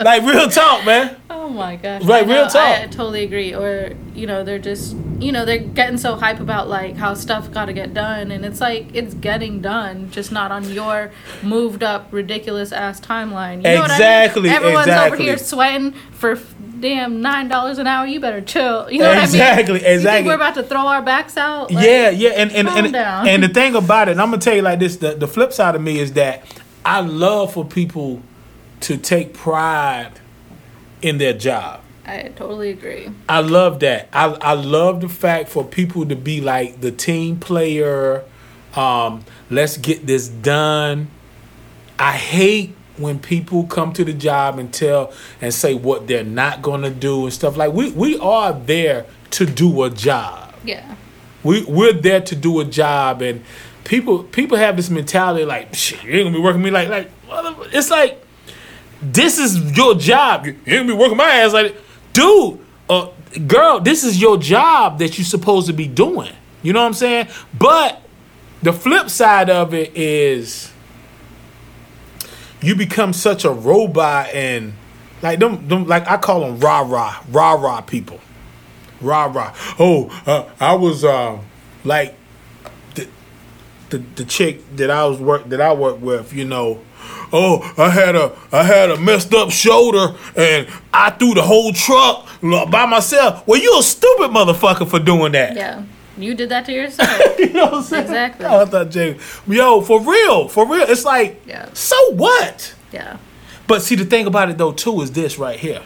Like 0.00 0.22
real 0.24 0.48
talk, 0.48 0.84
man. 0.84 1.14
Oh 1.48 1.52
my 1.52 1.76
gosh. 1.76 2.04
Right, 2.04 2.26
real 2.26 2.46
talk. 2.46 2.56
I 2.56 2.86
totally 2.88 3.24
agree. 3.24 3.54
Or, 3.54 3.94
you 4.14 4.26
know, 4.26 4.44
they're 4.44 4.58
just, 4.58 4.94
you 5.18 5.32
know, 5.32 5.46
they're 5.46 5.58
getting 5.58 5.96
so 5.96 6.14
hype 6.14 6.40
about 6.40 6.68
like 6.68 6.94
how 6.94 7.14
stuff 7.14 7.50
got 7.50 7.66
to 7.66 7.72
get 7.72 7.94
done. 7.94 8.30
And 8.30 8.44
it's 8.44 8.60
like, 8.60 8.94
it's 8.94 9.14
getting 9.14 9.62
done, 9.62 10.10
just 10.10 10.30
not 10.30 10.52
on 10.52 10.64
your 10.70 11.10
moved 11.42 11.82
up, 11.82 12.12
ridiculous 12.12 12.70
ass 12.70 13.00
timeline. 13.00 13.56
You 13.58 13.76
know 13.78 13.84
Exactly, 13.84 14.42
what 14.42 14.50
I 14.50 14.58
mean? 14.58 14.66
Everyone's 14.66 14.88
over 14.88 15.16
here 15.16 15.38
sweating 15.38 15.92
for 16.12 16.32
f- 16.32 16.54
damn 16.80 17.22
$9 17.22 17.78
an 17.78 17.86
hour. 17.86 18.06
You 18.06 18.20
better 18.20 18.42
chill. 18.42 18.90
You 18.90 18.98
know 18.98 19.08
what 19.08 19.16
I 19.16 19.20
mean? 19.20 19.24
Exactly. 19.26 19.84
exactly. 19.86 20.28
we're 20.28 20.34
about 20.34 20.54
to 20.56 20.64
throw 20.64 20.80
our 20.86 21.00
backs 21.00 21.38
out? 21.38 21.72
Like, 21.72 21.86
yeah, 21.86 22.10
yeah, 22.10 22.30
and 22.30 22.52
and 22.52 22.68
and, 22.68 22.92
down. 22.92 23.26
and 23.26 23.42
the 23.42 23.48
thing 23.54 23.74
about 23.74 24.08
it, 24.08 24.12
and 24.12 24.20
I'm 24.20 24.28
gonna 24.30 24.42
tell 24.42 24.54
you 24.54 24.62
like 24.62 24.80
this: 24.80 24.98
the, 24.98 25.14
the 25.14 25.26
flip 25.26 25.54
side 25.54 25.74
of 25.74 25.80
me 25.80 25.98
is 25.98 26.12
that 26.12 26.44
I 26.84 27.00
love 27.00 27.54
for 27.54 27.64
people 27.64 28.20
to 28.80 28.98
take 28.98 29.32
pride 29.32 30.20
in 31.02 31.18
their 31.18 31.32
job. 31.32 31.82
I 32.06 32.32
totally 32.34 32.70
agree. 32.70 33.10
I 33.28 33.40
love 33.40 33.80
that. 33.80 34.08
I 34.12 34.26
I 34.26 34.54
love 34.54 35.02
the 35.02 35.08
fact 35.08 35.50
for 35.50 35.62
people 35.62 36.06
to 36.06 36.16
be 36.16 36.40
like 36.40 36.80
the 36.80 36.90
team 36.90 37.38
player. 37.38 38.24
Um, 38.74 39.24
let's 39.50 39.76
get 39.76 40.06
this 40.06 40.28
done. 40.28 41.08
I 41.98 42.12
hate 42.12 42.74
when 42.96 43.18
people 43.18 43.64
come 43.64 43.92
to 43.92 44.04
the 44.04 44.12
job 44.12 44.58
and 44.58 44.72
tell 44.72 45.12
and 45.40 45.52
say 45.52 45.74
what 45.74 46.06
they're 46.06 46.24
not 46.24 46.62
gonna 46.62 46.90
do 46.90 47.24
and 47.24 47.32
stuff 47.32 47.56
like 47.56 47.72
we 47.72 47.90
we 47.92 48.18
are 48.18 48.52
there 48.52 49.04
to 49.32 49.44
do 49.44 49.82
a 49.82 49.90
job. 49.90 50.54
Yeah. 50.64 50.96
We 51.44 51.64
we're 51.64 51.92
there 51.92 52.20
to 52.22 52.34
do 52.34 52.60
a 52.60 52.64
job, 52.64 53.20
and 53.22 53.44
people 53.84 54.24
people 54.24 54.56
have 54.56 54.76
this 54.76 54.90
mentality 54.90 55.44
like, 55.44 55.74
shit, 55.74 56.02
you 56.04 56.12
ain't 56.12 56.26
gonna 56.26 56.36
be 56.36 56.42
working 56.42 56.62
me 56.62 56.70
like 56.70 56.88
like. 56.88 57.10
It's 57.72 57.90
like 57.90 58.24
this 59.00 59.38
is 59.38 59.76
your 59.76 59.94
job. 59.94 60.46
You 60.46 60.54
gonna 60.66 60.84
be 60.86 60.92
working 60.92 61.16
my 61.16 61.30
ass 61.30 61.52
like, 61.52 61.76
dude, 62.12 62.58
uh, 62.88 63.08
girl, 63.46 63.80
this 63.80 64.04
is 64.04 64.20
your 64.20 64.36
job 64.38 64.98
that 64.98 65.18
you're 65.18 65.24
supposed 65.24 65.66
to 65.66 65.72
be 65.72 65.86
doing. 65.86 66.32
You 66.62 66.72
know 66.72 66.80
what 66.80 66.86
I'm 66.88 66.94
saying? 66.94 67.28
But 67.56 68.02
the 68.62 68.72
flip 68.72 69.08
side 69.08 69.50
of 69.50 69.72
it 69.74 69.96
is 69.96 70.72
you 72.60 72.74
become 72.74 73.12
such 73.12 73.44
a 73.44 73.50
robot 73.50 74.34
and 74.34 74.74
like 75.22 75.38
them, 75.38 75.68
them 75.68 75.86
like 75.86 76.08
I 76.08 76.16
call 76.16 76.40
them 76.40 76.58
rah 76.58 76.80
rah 76.80 77.22
rah 77.30 77.52
rah 77.52 77.80
people 77.82 78.20
rah 79.00 79.26
rah. 79.26 79.54
Oh, 79.78 80.10
uh, 80.26 80.48
I 80.60 80.74
was 80.74 81.04
um 81.04 81.44
like 81.84 82.16
the, 82.94 83.08
the 83.90 83.98
the 83.98 84.24
chick 84.24 84.76
that 84.76 84.90
I 84.90 85.06
was 85.06 85.18
work 85.18 85.48
that 85.48 85.60
I 85.60 85.72
work 85.72 86.00
with. 86.00 86.32
You 86.32 86.44
know, 86.44 86.80
oh, 87.32 87.72
I 87.76 87.90
had 87.90 88.16
a 88.16 88.32
I 88.52 88.62
had 88.62 88.90
a 88.90 88.96
messed 88.98 89.32
up 89.34 89.50
shoulder 89.50 90.14
and 90.36 90.66
I 90.92 91.10
threw 91.10 91.34
the 91.34 91.42
whole 91.42 91.72
truck 91.72 92.26
by 92.70 92.86
myself. 92.86 93.46
Well, 93.46 93.60
you 93.60 93.78
a 93.78 93.82
stupid 93.82 94.30
motherfucker 94.30 94.88
for 94.88 94.98
doing 94.98 95.32
that. 95.32 95.56
Yeah. 95.56 95.82
You 96.16 96.34
did 96.34 96.48
that 96.48 96.66
to 96.66 96.72
yourself. 96.80 97.38
You 97.38 97.52
know 97.52 97.66
what 97.66 97.74
I'm 97.74 97.82
saying? 97.82 98.04
Exactly. 98.04 98.46
I 98.46 98.64
thought, 98.64 98.94
yo, 99.46 99.80
for 99.82 100.00
real, 100.00 100.48
for 100.48 100.66
real. 100.68 100.84
It's 100.88 101.04
like, 101.04 101.42
Yeah. 101.46 101.68
so 101.74 101.96
what? 102.14 102.74
yeah. 102.92 103.18
But 103.68 103.82
see, 103.82 103.94
the 103.96 104.04
thing 104.04 104.26
about 104.26 104.50
it 104.50 104.58
though 104.58 104.72
too 104.72 105.00
is 105.02 105.12
this 105.12 105.38
right 105.38 105.58
here. 105.58 105.82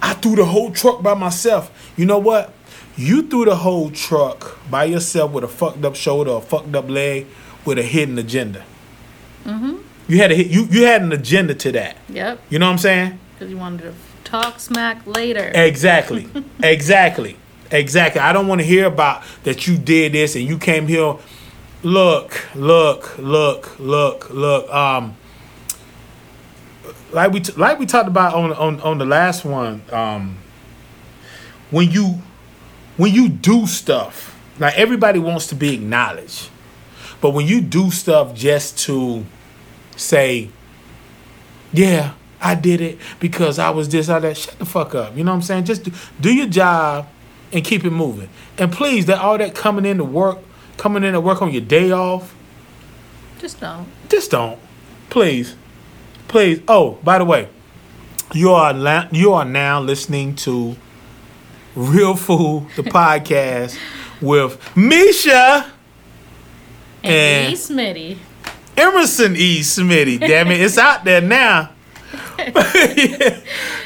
I 0.00 0.14
threw 0.14 0.34
the 0.34 0.44
whole 0.46 0.72
truck 0.72 1.02
by 1.02 1.14
myself. 1.14 1.70
You 1.96 2.06
know 2.06 2.18
what? 2.18 2.52
You 2.96 3.22
threw 3.22 3.44
the 3.44 3.54
whole 3.56 3.90
truck 3.90 4.58
by 4.70 4.84
yourself 4.84 5.30
with 5.32 5.44
a 5.44 5.48
fucked 5.48 5.84
up 5.84 5.94
shoulder, 5.94 6.32
a 6.32 6.40
fucked 6.40 6.74
up 6.74 6.88
leg, 6.90 7.26
with 7.64 7.78
a 7.78 7.82
hidden 7.82 8.18
agenda. 8.18 8.64
Mm-hmm. 9.44 9.76
You 10.08 10.18
had 10.18 10.32
a 10.32 10.34
hit- 10.34 10.48
you 10.48 10.66
you 10.70 10.84
had 10.84 11.02
an 11.02 11.12
agenda 11.12 11.54
to 11.54 11.72
that. 11.72 11.96
Yep. 12.08 12.40
You 12.50 12.58
know 12.58 12.66
what 12.66 12.72
I'm 12.72 12.78
saying? 12.78 13.18
Because 13.34 13.50
you 13.50 13.58
wanted 13.58 13.82
to 13.82 13.94
talk 14.24 14.60
smack 14.60 15.06
later. 15.06 15.50
Exactly. 15.54 16.28
exactly. 16.62 17.36
Exactly. 17.70 18.20
I 18.20 18.32
don't 18.32 18.48
want 18.48 18.60
to 18.60 18.66
hear 18.66 18.86
about 18.86 19.22
that 19.44 19.66
you 19.66 19.78
did 19.78 20.12
this 20.12 20.36
and 20.36 20.46
you 20.46 20.58
came 20.58 20.86
here 20.86 21.16
look, 21.82 22.54
look, 22.54 23.18
look, 23.18 23.78
look, 23.78 24.30
look. 24.30 24.72
Um, 24.72 25.16
like 27.12 27.32
we 27.32 27.40
t- 27.40 27.52
like 27.54 27.78
we 27.78 27.86
talked 27.86 28.08
about 28.08 28.34
on 28.34 28.52
on 28.52 28.80
on 28.80 28.98
the 28.98 29.04
last 29.04 29.44
one. 29.44 29.82
Um, 29.92 30.38
when 31.70 31.90
you 31.90 32.20
when 32.96 33.12
you 33.12 33.28
do 33.28 33.66
stuff, 33.66 34.38
like 34.58 34.76
everybody 34.76 35.18
wants 35.18 35.46
to 35.48 35.54
be 35.54 35.74
acknowledged, 35.74 36.48
but 37.20 37.30
when 37.30 37.46
you 37.46 37.60
do 37.60 37.90
stuff 37.90 38.34
just 38.34 38.78
to 38.80 39.26
say, 40.02 40.50
yeah, 41.72 42.14
I 42.40 42.54
did 42.54 42.80
it 42.80 42.98
because 43.20 43.58
I 43.58 43.70
was 43.70 43.88
this 43.88 44.08
or 44.08 44.20
that. 44.20 44.36
Shut 44.36 44.58
the 44.58 44.66
fuck 44.66 44.94
up. 44.94 45.16
You 45.16 45.24
know 45.24 45.30
what 45.32 45.36
I'm 45.36 45.42
saying? 45.42 45.64
Just 45.64 45.84
do, 45.84 45.92
do 46.20 46.34
your 46.34 46.46
job 46.48 47.08
and 47.52 47.64
keep 47.64 47.84
it 47.84 47.90
moving. 47.90 48.28
And 48.58 48.72
please, 48.72 49.06
that 49.06 49.18
all 49.18 49.38
that 49.38 49.54
coming 49.54 49.84
in 49.86 49.98
to 49.98 50.04
work, 50.04 50.38
coming 50.76 51.04
in 51.04 51.12
to 51.12 51.20
work 51.20 51.40
on 51.42 51.52
your 51.52 51.62
day 51.62 51.90
off, 51.92 52.34
Just 53.38 53.60
don't. 53.60 53.86
just 54.08 54.30
don't. 54.30 54.58
Please, 55.10 55.54
please. 56.28 56.60
Oh, 56.68 56.98
by 57.04 57.18
the 57.18 57.24
way, 57.24 57.48
you 58.32 58.50
are 58.52 58.72
la- 58.72 59.08
you 59.12 59.32
are 59.32 59.44
now 59.44 59.80
listening 59.80 60.34
to 60.36 60.76
Real 61.74 62.16
Fool, 62.16 62.66
the 62.76 62.82
podcast 62.82 63.78
with 64.20 64.58
Misha 64.76 65.70
And, 67.02 67.48
And-. 67.48 67.56
Smitty. 67.56 68.18
Emerson 68.82 69.36
E. 69.36 69.60
Smitty. 69.60 70.18
Damn 70.18 70.48
it, 70.48 70.60
it's 70.60 70.76
out 70.76 71.04
there 71.04 71.20
now. 71.20 71.70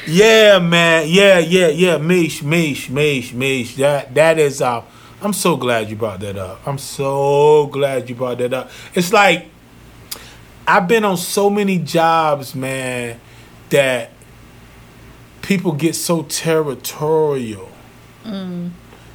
yeah, 0.07 0.59
man. 0.59 1.05
Yeah, 1.07 1.37
yeah, 1.37 1.67
yeah. 1.67 1.97
Mish, 1.97 2.41
Mish, 2.41 2.89
Mish, 2.89 3.31
Mish. 3.33 3.75
That 3.75 4.13
that 4.15 4.39
is. 4.39 4.61
Uh, 4.61 4.83
I'm 5.21 5.33
so 5.33 5.55
glad 5.55 5.89
you 5.89 5.95
brought 5.95 6.19
that 6.21 6.37
up. 6.37 6.67
I'm 6.67 6.77
so 6.77 7.67
glad 7.67 8.09
you 8.09 8.15
brought 8.15 8.39
that 8.39 8.53
up. 8.53 8.71
It's 8.95 9.13
like 9.13 9.47
I've 10.67 10.87
been 10.87 11.05
on 11.05 11.17
so 11.17 11.49
many 11.49 11.79
jobs, 11.79 12.53
man, 12.55 13.19
that 13.69 14.09
people 15.41 15.71
get 15.73 15.95
so 15.95 16.23
territorial, 16.23 17.69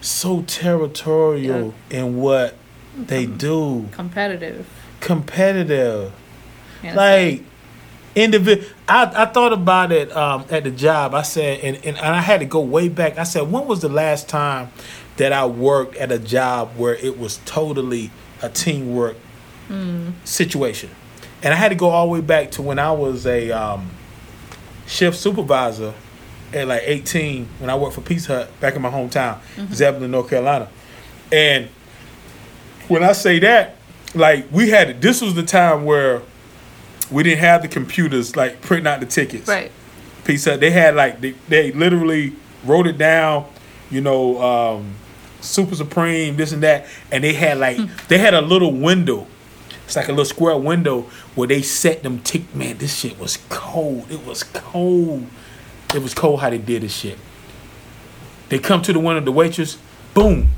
so 0.00 0.42
territorial 0.42 1.74
in 1.90 2.16
what 2.16 2.56
they 2.96 3.26
do, 3.26 3.88
Competitive. 3.92 4.66
Competitive. 5.02 6.12
Like 6.96 7.42
individual 8.14 8.68
I, 8.88 9.10
I 9.22 9.26
thought 9.26 9.52
about 9.52 9.90
it 9.92 10.14
um, 10.16 10.44
at 10.50 10.64
the 10.64 10.70
job. 10.70 11.14
I 11.14 11.22
said 11.22 11.60
and, 11.60 11.76
and, 11.76 11.96
and 11.96 11.98
i 11.98 12.20
had 12.20 12.40
to 12.40 12.46
go 12.46 12.60
way 12.60 12.88
back. 12.88 13.18
I 13.18 13.24
said 13.24 13.50
when 13.50 13.66
was 13.66 13.82
the 13.82 13.88
last 13.88 14.28
time 14.28 14.70
that 15.16 15.32
i 15.32 15.44
worked 15.44 15.96
at 15.96 16.10
a 16.10 16.18
job 16.18 16.70
where 16.76 16.94
it 16.94 17.18
was 17.18 17.38
totally 17.44 18.10
a 18.42 18.48
teamwork 18.48 19.16
situation? 20.24 20.90
And 21.42 21.52
i 21.52 21.56
had 21.56 21.70
to 21.70 21.74
go 21.74 21.90
all 21.90 22.06
the 22.06 22.12
way 22.12 22.20
back 22.20 22.50
to 22.52 22.62
when 22.62 22.78
i 22.78 22.92
was 22.92 23.26
a 23.26 23.50
um, 23.50 23.90
shift 24.86 25.16
supervisor 25.16 25.94
at 26.52 26.68
like 26.68 26.82
18 26.84 27.48
when 27.58 27.70
i 27.70 27.74
worked 27.74 27.94
for 27.94 28.02
pizza 28.02 28.34
hut 28.36 28.60
back 28.60 28.76
in 28.76 28.82
my 28.82 28.90
hometown 28.90 29.38
zebulon 29.72 30.10
north 30.10 30.28
carolina. 30.28 30.68
And 31.32 31.68
when 32.88 33.02
i 33.02 33.12
say 33.12 33.38
that 33.38 33.76
like 34.14 34.46
we 34.50 34.70
had 34.70 35.00
this 35.00 35.20
was 35.20 35.34
the 35.34 35.42
time 35.42 35.84
where 35.84 36.22
we 37.10 37.22
didn't 37.22 37.40
have 37.40 37.62
the 37.62 37.68
computers 37.68 38.36
like 38.36 38.60
printing 38.60 38.86
out 38.86 39.00
the 39.00 39.06
tickets. 39.06 39.48
Right. 39.48 39.70
Pizza. 40.24 40.56
They 40.56 40.70
had 40.70 40.94
like 40.94 41.20
they, 41.20 41.32
they 41.48 41.72
literally 41.72 42.34
wrote 42.64 42.86
it 42.86 42.98
down, 42.98 43.46
you 43.90 44.00
know, 44.00 44.40
um, 44.42 44.94
Super 45.40 45.74
Supreme, 45.74 46.36
this 46.36 46.52
and 46.52 46.62
that, 46.62 46.86
and 47.10 47.22
they 47.24 47.34
had 47.34 47.58
like 47.58 47.78
they 48.08 48.18
had 48.18 48.34
a 48.34 48.40
little 48.40 48.72
window. 48.72 49.26
It's 49.84 49.96
like 49.96 50.06
a 50.08 50.12
little 50.12 50.24
square 50.24 50.56
window 50.56 51.02
where 51.34 51.48
they 51.48 51.60
set 51.60 52.02
them 52.02 52.20
tick. 52.20 52.54
Man, 52.54 52.78
this 52.78 52.98
shit 52.98 53.18
was 53.18 53.38
cold. 53.48 54.10
It 54.10 54.24
was 54.24 54.42
cold. 54.44 55.26
It 55.94 56.02
was 56.02 56.14
cold 56.14 56.40
how 56.40 56.50
they 56.50 56.58
did 56.58 56.82
this 56.82 56.94
shit. 56.94 57.18
They 58.48 58.58
come 58.58 58.82
to 58.82 58.92
the 58.92 58.98
window, 58.98 59.20
the 59.20 59.32
waitress, 59.32 59.78
boom, 60.14 60.48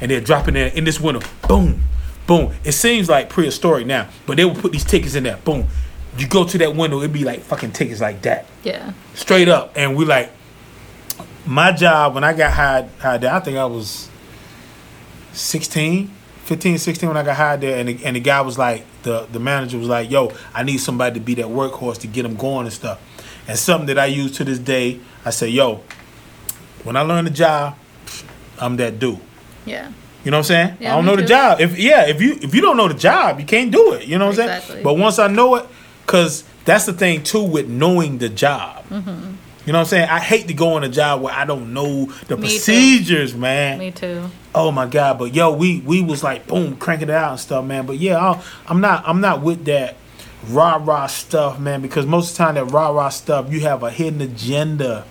and 0.00 0.10
they're 0.10 0.20
dropping 0.20 0.54
there 0.54 0.68
in 0.68 0.84
this 0.84 1.00
window, 1.00 1.22
boom, 1.48 1.82
boom. 2.26 2.52
It 2.64 2.72
seems 2.72 3.08
like 3.08 3.28
prehistoric 3.28 3.86
now, 3.86 4.08
but 4.26 4.36
they 4.36 4.44
would 4.44 4.56
put 4.58 4.72
these 4.72 4.84
tickets 4.84 5.14
in 5.14 5.24
there, 5.24 5.36
boom. 5.38 5.66
You 6.18 6.26
go 6.26 6.44
to 6.44 6.58
that 6.58 6.74
window, 6.74 6.98
it'd 6.98 7.12
be 7.12 7.24
like 7.24 7.40
fucking 7.40 7.72
tickets 7.72 8.00
like 8.00 8.22
that 8.22 8.46
Yeah. 8.62 8.92
straight 9.14 9.48
up. 9.48 9.72
And 9.76 9.96
we 9.96 10.04
like, 10.04 10.32
my 11.44 11.72
job 11.72 12.14
when 12.14 12.24
I 12.24 12.32
got 12.32 12.52
hired, 12.52 12.86
hired 12.98 13.20
there, 13.20 13.32
I 13.34 13.40
think 13.40 13.56
I 13.58 13.66
was 13.66 14.08
16, 15.32 16.10
15, 16.44 16.78
16 16.78 17.08
when 17.08 17.16
I 17.16 17.22
got 17.22 17.36
hired 17.36 17.60
there. 17.60 17.78
And 17.78 17.88
the, 17.88 18.04
and 18.04 18.16
the 18.16 18.20
guy 18.20 18.40
was 18.40 18.58
like, 18.58 18.84
the, 19.02 19.26
the 19.30 19.38
manager 19.40 19.78
was 19.78 19.88
like, 19.88 20.10
yo, 20.10 20.32
I 20.54 20.62
need 20.62 20.78
somebody 20.78 21.18
to 21.18 21.24
be 21.24 21.34
that 21.34 21.46
workhorse 21.46 21.98
to 21.98 22.06
get 22.06 22.22
them 22.22 22.36
going 22.36 22.66
and 22.66 22.72
stuff. 22.72 23.00
And 23.48 23.58
something 23.58 23.86
that 23.86 23.98
I 23.98 24.06
use 24.06 24.32
to 24.38 24.44
this 24.44 24.58
day, 24.58 24.98
I 25.24 25.30
say, 25.30 25.48
yo, 25.48 25.82
when 26.82 26.96
I 26.96 27.02
learn 27.02 27.24
the 27.26 27.30
job, 27.30 27.76
I'm 28.58 28.76
that 28.78 28.98
dude. 28.98 29.20
Yeah. 29.64 29.92
You 30.26 30.32
know 30.32 30.38
what 30.38 30.50
I'm 30.50 30.66
saying? 30.66 30.76
Yeah, 30.80 30.92
I 30.92 30.96
don't 30.96 31.06
know 31.06 31.14
the 31.14 31.22
too. 31.22 31.28
job. 31.28 31.60
If 31.60 31.78
yeah, 31.78 32.08
if 32.08 32.20
you 32.20 32.36
if 32.42 32.52
you 32.52 32.60
don't 32.60 32.76
know 32.76 32.88
the 32.88 32.94
job, 32.94 33.38
you 33.38 33.46
can't 33.46 33.70
do 33.70 33.92
it. 33.92 34.06
You 34.08 34.18
know 34.18 34.26
what 34.26 34.40
I'm 34.40 34.46
Exactly. 34.46 34.72
saying? 34.72 34.82
But 34.84 34.94
once 34.94 35.20
I 35.20 35.28
know 35.28 35.54
it, 35.54 35.66
cause 36.06 36.42
that's 36.64 36.84
the 36.84 36.92
thing 36.92 37.22
too 37.22 37.44
with 37.44 37.68
knowing 37.68 38.18
the 38.18 38.28
job. 38.28 38.84
Mm-hmm. 38.88 39.08
You 39.66 39.72
know 39.72 39.78
what 39.78 39.82
I'm 39.82 39.84
saying? 39.86 40.08
I 40.08 40.18
hate 40.18 40.48
to 40.48 40.54
go 40.54 40.74
on 40.74 40.82
a 40.82 40.88
job 40.88 41.22
where 41.22 41.32
I 41.32 41.44
don't 41.44 41.72
know 41.72 42.06
the 42.26 42.36
Me 42.36 42.48
too. 42.48 42.54
procedures, 42.54 43.36
man. 43.36 43.78
Me 43.78 43.92
too. 43.92 44.28
Oh 44.52 44.72
my 44.72 44.86
god! 44.86 45.16
But 45.20 45.32
yo, 45.32 45.52
we 45.54 45.78
we 45.80 46.02
was 46.02 46.24
like 46.24 46.48
boom, 46.48 46.76
cranking 46.76 47.08
it 47.08 47.14
out 47.14 47.30
and 47.30 47.40
stuff, 47.40 47.64
man. 47.64 47.86
But 47.86 47.98
yeah, 47.98 48.18
I, 48.18 48.42
I'm 48.66 48.80
not 48.80 49.04
I'm 49.06 49.20
not 49.20 49.42
with 49.42 49.64
that 49.66 49.94
rah 50.48 50.80
rah 50.82 51.06
stuff, 51.06 51.60
man. 51.60 51.82
Because 51.82 52.04
most 52.04 52.32
of 52.32 52.36
the 52.36 52.42
time 52.44 52.54
that 52.56 52.64
rah 52.64 52.88
rah 52.88 53.10
stuff, 53.10 53.52
you 53.52 53.60
have 53.60 53.84
a 53.84 53.92
hidden 53.92 54.20
agenda 54.22 55.04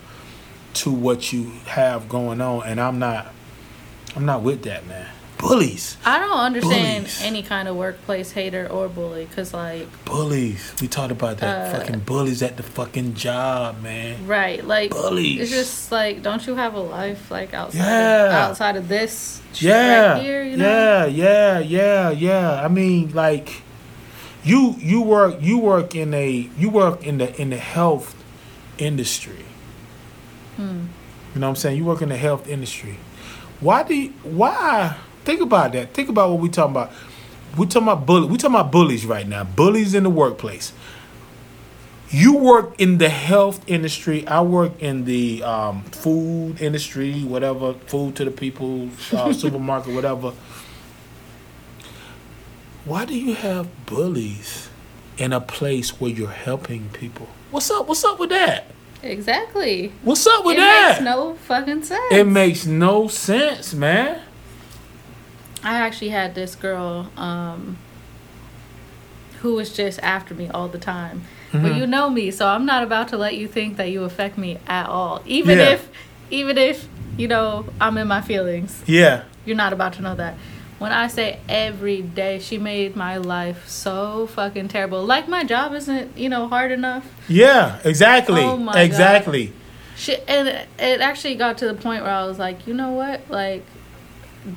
to 0.73 0.91
what 0.91 1.31
you 1.31 1.51
have 1.67 2.09
going 2.09 2.41
on, 2.41 2.63
and 2.65 2.81
I'm 2.81 2.99
not 2.99 3.27
I'm 4.15 4.25
not 4.25 4.41
with 4.43 4.63
that, 4.63 4.85
man. 4.87 5.07
Bullies, 5.37 5.97
I 6.05 6.17
don't 6.19 6.37
understand 6.39 7.03
Bullies. 7.03 7.21
any 7.21 7.43
kind 7.43 7.67
of 7.67 7.75
workplace 7.75 8.31
hater 8.31 8.67
or 8.71 8.87
bully 8.87 9.25
because, 9.25 9.53
like, 9.53 9.85
bullies. 10.05 10.73
We 10.81 10.87
talked 10.87 11.11
about 11.11 11.39
that. 11.39 11.75
Uh, 11.75 11.77
fucking 11.77 11.99
bullies 11.99 12.41
at 12.41 12.55
the 12.55 12.63
fucking 12.63 13.15
job, 13.15 13.81
man. 13.83 14.25
right, 14.25 14.65
like, 14.65 14.91
Bullies. 14.91 15.41
it's 15.41 15.51
just 15.51 15.91
like, 15.91 16.23
don't 16.23 16.47
you 16.47 16.55
have 16.55 16.73
a 16.73 16.79
life 16.79 17.29
like 17.29 17.53
outside 17.53 17.79
Yeah. 17.79 18.25
of, 18.27 18.31
outside 18.51 18.77
of 18.77 18.87
this? 18.87 19.41
Yeah, 19.55 20.13
right 20.13 20.21
here, 20.23 20.41
you 20.43 20.55
know? 20.55 20.65
yeah, 20.65 21.05
yeah, 21.05 21.59
yeah, 21.59 22.09
yeah. 22.11 22.63
I 22.63 22.69
mean, 22.69 23.11
like, 23.13 23.61
you 24.45 24.75
you 24.79 25.01
work 25.01 25.35
you 25.41 25.57
work 25.57 25.95
in 25.95 26.13
a 26.13 26.49
you 26.57 26.69
work 26.69 27.03
in 27.05 27.17
the 27.17 27.35
in 27.41 27.49
the 27.49 27.57
health 27.57 28.15
industry. 28.77 29.43
Hmm. 30.55 30.85
You 31.33 31.41
know 31.41 31.47
what 31.47 31.49
I'm 31.49 31.55
saying? 31.55 31.77
You 31.77 31.83
work 31.85 32.01
in 32.01 32.09
the 32.09 32.17
health 32.17 32.47
industry. 32.47 32.97
Why 33.65 33.81
do 33.81 33.95
you, 33.95 34.09
why 34.21 34.95
think 35.23 35.41
about 35.41 35.73
that? 35.73 35.91
Think 35.95 36.09
about 36.09 36.29
what 36.29 36.39
we 36.39 36.49
talking 36.49 36.73
about. 36.73 36.91
We 37.57 37.65
talking 37.65 37.87
about 37.87 38.05
bully. 38.05 38.27
We 38.27 38.37
talking 38.37 38.53
about 38.53 38.71
bullies 38.71 39.07
right 39.07 39.27
now. 39.27 39.43
Bullies 39.43 39.95
in 39.95 40.03
the 40.03 40.09
workplace. 40.11 40.71
You 42.11 42.37
work 42.37 42.79
in 42.79 42.99
the 42.99 43.09
health 43.09 43.63
industry. 43.65 44.27
I 44.27 44.41
work 44.41 44.79
in 44.79 45.05
the 45.05 45.41
um, 45.41 45.81
food 45.85 46.61
industry, 46.61 47.23
whatever, 47.23 47.73
food 47.73 48.15
to 48.17 48.25
the 48.25 48.29
people, 48.29 48.89
uh, 49.11 49.33
supermarket, 49.33 49.95
whatever. 49.95 50.33
Why 52.85 53.05
do 53.05 53.17
you 53.17 53.33
have 53.33 53.67
bullies 53.87 54.69
in 55.17 55.33
a 55.33 55.41
place 55.41 55.99
where 55.99 56.11
you're 56.11 56.29
helping 56.29 56.89
people? 56.89 57.29
What's 57.49 57.71
up? 57.71 57.87
What's 57.87 58.03
up 58.03 58.19
with 58.19 58.29
that? 58.29 58.74
Exactly. 59.05 59.91
What's 60.01 60.25
up 60.25 60.43
with 60.45 60.55
it 60.57 60.59
that? 60.59 60.89
makes 60.99 61.03
no 61.03 61.35
fucking 61.35 61.83
sense. 61.83 62.11
It 62.11 62.25
makes 62.27 62.65
no 62.65 63.07
sense, 63.07 63.73
man. 63.73 64.21
I 65.63 65.75
actually 65.77 66.09
had 66.09 66.35
this 66.35 66.55
girl 66.55 67.11
um, 67.17 67.77
who 69.41 69.53
was 69.55 69.71
just 69.75 69.99
after 70.01 70.33
me 70.33 70.49
all 70.49 70.67
the 70.67 70.77
time. 70.79 71.23
Mm-hmm. 71.51 71.63
But 71.63 71.75
you 71.75 71.87
know 71.87 72.09
me, 72.09 72.31
so 72.31 72.47
I'm 72.47 72.65
not 72.65 72.83
about 72.83 73.07
to 73.09 73.17
let 73.17 73.35
you 73.35 73.47
think 73.47 73.77
that 73.77 73.89
you 73.91 74.03
affect 74.03 74.37
me 74.37 74.57
at 74.67 74.87
all. 74.87 75.21
Even 75.25 75.57
Yeah. 75.59 75.69
if, 75.71 75.89
even 76.29 76.57
if 76.57 76.87
you 77.17 77.27
know 77.27 77.65
I'm 77.79 77.97
in 77.97 78.07
my 78.07 78.21
feelings, 78.21 78.83
Yeah. 78.85 79.23
you're 79.45 79.55
not 79.55 79.71
about 79.73 79.93
to 79.93 80.01
know 80.01 80.15
that. 80.15 80.35
When 80.85 80.91
I 80.93 81.07
say 81.07 81.39
every 81.49 82.03
day, 82.03 82.37
she 82.37 82.59
made 82.59 82.95
my 82.95 83.17
life 83.17 83.67
so 83.67 84.27
fucking 84.27 84.67
terrible. 84.67 85.03
Like 85.03 85.27
my 85.27 85.43
job 85.43 85.73
isn't, 85.73 86.15
you 86.15 86.29
know, 86.29 86.47
hard 86.47 86.71
enough. 86.71 87.03
Yeah, 87.27 87.79
exactly. 87.83 88.43
Oh 88.43 88.55
my 88.55 88.73
God. 88.73 88.81
exactly. 88.81 89.51
She, 89.97 90.15
and 90.27 90.47
it- 90.47 90.67
it 90.77 91.01
actually 91.01 91.33
got 91.37 91.57
to 91.57 91.65
the 91.65 91.73
point 91.73 92.03
where 92.03 92.11
I 92.11 92.25
was 92.27 92.37
like, 92.37 92.67
you 92.67 92.75
know 92.75 92.91
what, 92.91 93.21
like, 93.31 93.63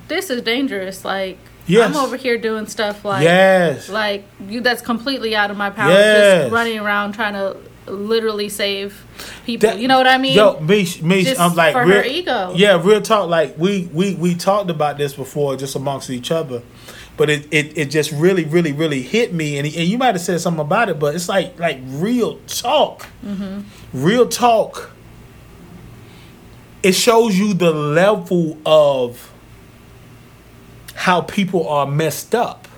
this 0.08 0.28
is 0.28 0.42
dangerous. 0.42 1.02
Like, 1.02 1.38
Yes. 1.66 1.88
I'm 1.88 1.97
over 2.04 2.18
here 2.18 2.37
doing 2.37 2.66
stuff 2.66 3.06
like, 3.06 3.23
yes. 3.25 3.88
like 3.88 4.25
you 4.47 4.61
that's 4.61 4.82
completely 4.82 5.35
out 5.35 5.50
of 5.50 5.56
my 5.56 5.70
power. 5.70 5.90
Yes. 5.92 6.42
Just 6.42 6.52
running 6.52 6.78
around 6.78 7.12
trying 7.14 7.32
to 7.32 7.56
literally 7.90 8.49
save 8.49 9.04
people. 9.47 9.71
That- 9.71 9.78
you 9.78 9.88
know 9.88 9.99
what 9.99 10.07
I 10.07 10.18
mean? 10.18 10.35
Yo, 10.37 10.59
Mish, 10.61 11.02
Mish, 11.02 11.25
Just 11.26 11.40
I'm 11.40 11.54
like, 11.54 11.73
for 11.73 11.85
real, 11.85 11.97
her 11.99 12.04
ego. 12.04 12.52
Yeah, 12.57 12.80
real 12.83 13.00
talk. 13.02 13.28
Like 13.28 13.57
we 13.59 13.88
we 13.92 14.14
we 14.14 14.35
talked 14.35 14.71
about 14.71 14.99
this 14.99 15.14
before, 15.14 15.57
just 15.57 15.75
amongst 15.76 16.11
each 16.11 16.30
other, 16.30 16.62
but 17.16 17.28
it 17.30 17.47
it, 17.50 17.76
it 17.78 17.85
just 17.90 18.12
really 18.12 18.45
really 18.45 18.73
really 18.73 19.02
hit 19.02 19.33
me, 19.35 19.59
and 19.59 19.66
and 19.66 19.75
you 19.88 19.99
might 19.99 20.14
have 20.14 20.21
said 20.21 20.40
something 20.40 20.61
about 20.61 20.88
it, 20.88 20.99
but 20.99 21.14
it's 21.14 21.28
like 21.28 21.59
like 21.59 21.78
real 21.87 22.38
talk, 22.47 23.07
Mm-hmm. 23.25 23.61
real 23.92 24.28
talk. 24.28 24.90
It 26.83 26.92
shows 26.92 27.37
you 27.37 27.54
the 27.54 27.73
level 27.73 28.57
of 28.64 29.33
how 30.95 31.21
people 31.21 31.68
are 31.68 31.87
messed 31.87 32.35
up 32.35 32.68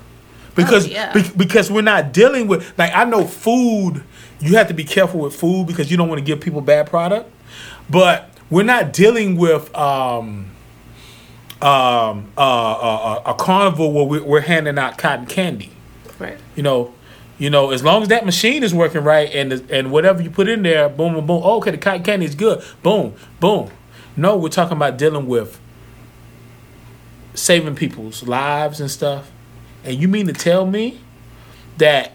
because 0.55 0.87
Oh, 0.87 0.91
yeah. 0.91 1.13
be- 1.13 1.31
because 1.37 1.71
we're 1.71 1.83
not 1.83 2.13
dealing 2.13 2.49
with 2.49 2.77
like 2.79 2.93
I 2.95 3.05
know 3.05 3.25
food 3.27 4.03
you 4.41 4.57
have 4.57 4.69
to 4.69 4.75
be 4.75 4.85
careful 4.85 5.21
with 5.21 5.35
food 5.35 5.67
because 5.67 5.91
you 5.91 5.97
don't 5.97 6.09
want 6.09 6.19
to 6.19 6.25
give 6.25 6.41
people 6.41 6.61
bad 6.61 6.89
product. 6.89 7.31
But 7.89 8.31
we're 8.49 8.65
not 8.65 8.93
dealing 8.93 9.37
with 9.37 9.75
um 9.77 10.51
um 11.63 12.33
uh, 12.37 12.41
uh, 12.41 13.23
a 13.27 13.35
carnival 13.35 13.93
where 13.93 14.05
we're, 14.05 14.25
we're 14.25 14.41
handing 14.41 14.79
out 14.79 14.99
cotton 14.99 15.27
candy. 15.27 15.71
Right. 16.19 16.39
you 16.55 16.63
know 16.63 16.93
you 17.39 17.49
know 17.49 17.71
as 17.71 17.83
long 17.83 18.03
as 18.03 18.09
that 18.09 18.27
machine 18.27 18.63
is 18.63 18.75
working 18.75 19.03
right 19.03 19.35
and 19.35 19.53
and 19.71 19.91
whatever 19.91 20.21
you 20.21 20.31
put 20.31 20.51
in 20.51 20.63
there 20.63 20.87
boom 20.87 21.15
boom 21.15 21.27
boom 21.27 21.41
oh, 21.43 21.57
okay 21.57 21.71
the 21.71 21.79
cotton 21.79 22.03
candy 22.03 22.27
is 22.27 22.35
good. 22.35 22.63
Boom 22.83 23.15
boom. 23.41 23.71
No 24.17 24.37
we're 24.37 24.49
talking 24.49 24.77
about 24.77 24.99
dealing 24.99 25.27
with 25.27 25.61
saving 27.35 27.75
people's 27.75 28.23
lives 28.27 28.81
and 28.81 28.91
stuff. 28.91 29.31
And 29.85 29.97
you 29.97 30.09
mean 30.09 30.27
to 30.27 30.33
tell 30.33 30.67
me 30.67 31.01
that 31.79 32.13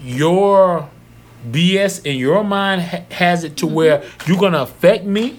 your 0.00 0.88
bs 1.50 2.04
in 2.04 2.16
your 2.16 2.42
mind 2.44 2.82
ha- 2.82 3.02
has 3.10 3.44
it 3.44 3.56
to 3.56 3.66
where 3.66 4.02
you're 4.26 4.38
gonna 4.38 4.60
affect 4.62 5.04
me 5.04 5.38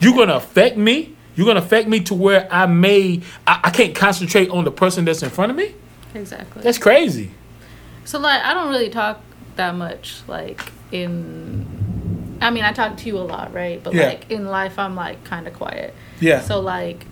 you're 0.00 0.14
gonna 0.14 0.34
affect 0.34 0.76
me 0.76 1.14
you're 1.36 1.46
gonna 1.46 1.58
affect 1.60 1.88
me 1.88 1.98
to 2.00 2.14
where 2.14 2.46
i 2.50 2.66
may 2.66 3.20
I, 3.46 3.60
I 3.64 3.70
can't 3.70 3.94
concentrate 3.94 4.50
on 4.50 4.64
the 4.64 4.70
person 4.70 5.04
that's 5.04 5.22
in 5.22 5.30
front 5.30 5.50
of 5.50 5.56
me 5.56 5.74
Exactly. 6.14 6.62
that's 6.62 6.78
crazy 6.78 7.30
So 8.04 8.18
like 8.18 8.42
I 8.42 8.52
don't 8.54 8.68
really 8.70 8.90
talk 8.90 9.20
that 9.56 9.74
much 9.74 10.20
like 10.28 10.60
in 10.92 11.66
I 12.40 12.50
mean 12.50 12.64
I 12.64 12.72
talk 12.72 12.96
to 12.98 13.06
you 13.06 13.16
a 13.18 13.20
lot, 13.24 13.52
right? 13.54 13.82
But 13.82 13.94
Yeah. 13.94 14.06
like 14.08 14.30
in 14.30 14.46
life 14.46 14.78
I'm 14.78 14.94
like 14.96 15.22
kind 15.24 15.46
of 15.46 15.54
quiet. 15.54 15.94
yeah 16.20 16.40
So 16.40 16.60
like 16.60 17.06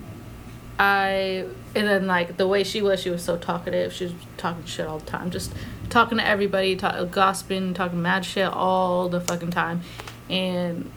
I 0.77 1.45
and 1.75 1.87
then 1.87 2.07
like 2.07 2.37
the 2.37 2.47
way 2.47 2.63
she 2.63 2.81
was, 2.81 2.99
she 3.01 3.09
was 3.09 3.23
so 3.23 3.37
talkative. 3.37 3.93
She 3.93 4.05
was 4.05 4.13
talking 4.37 4.65
shit 4.65 4.85
all 4.87 4.99
the 4.99 5.05
time, 5.05 5.31
just 5.31 5.53
talking 5.91 6.17
to 6.17 6.25
everybody, 6.25 6.75
talk, 6.75 7.11
gossiping, 7.11 7.75
talking 7.75 8.01
mad 8.01 8.25
shit 8.25 8.47
all 8.51 9.09
the 9.09 9.21
fucking 9.21 9.51
time. 9.51 9.81
And 10.29 10.89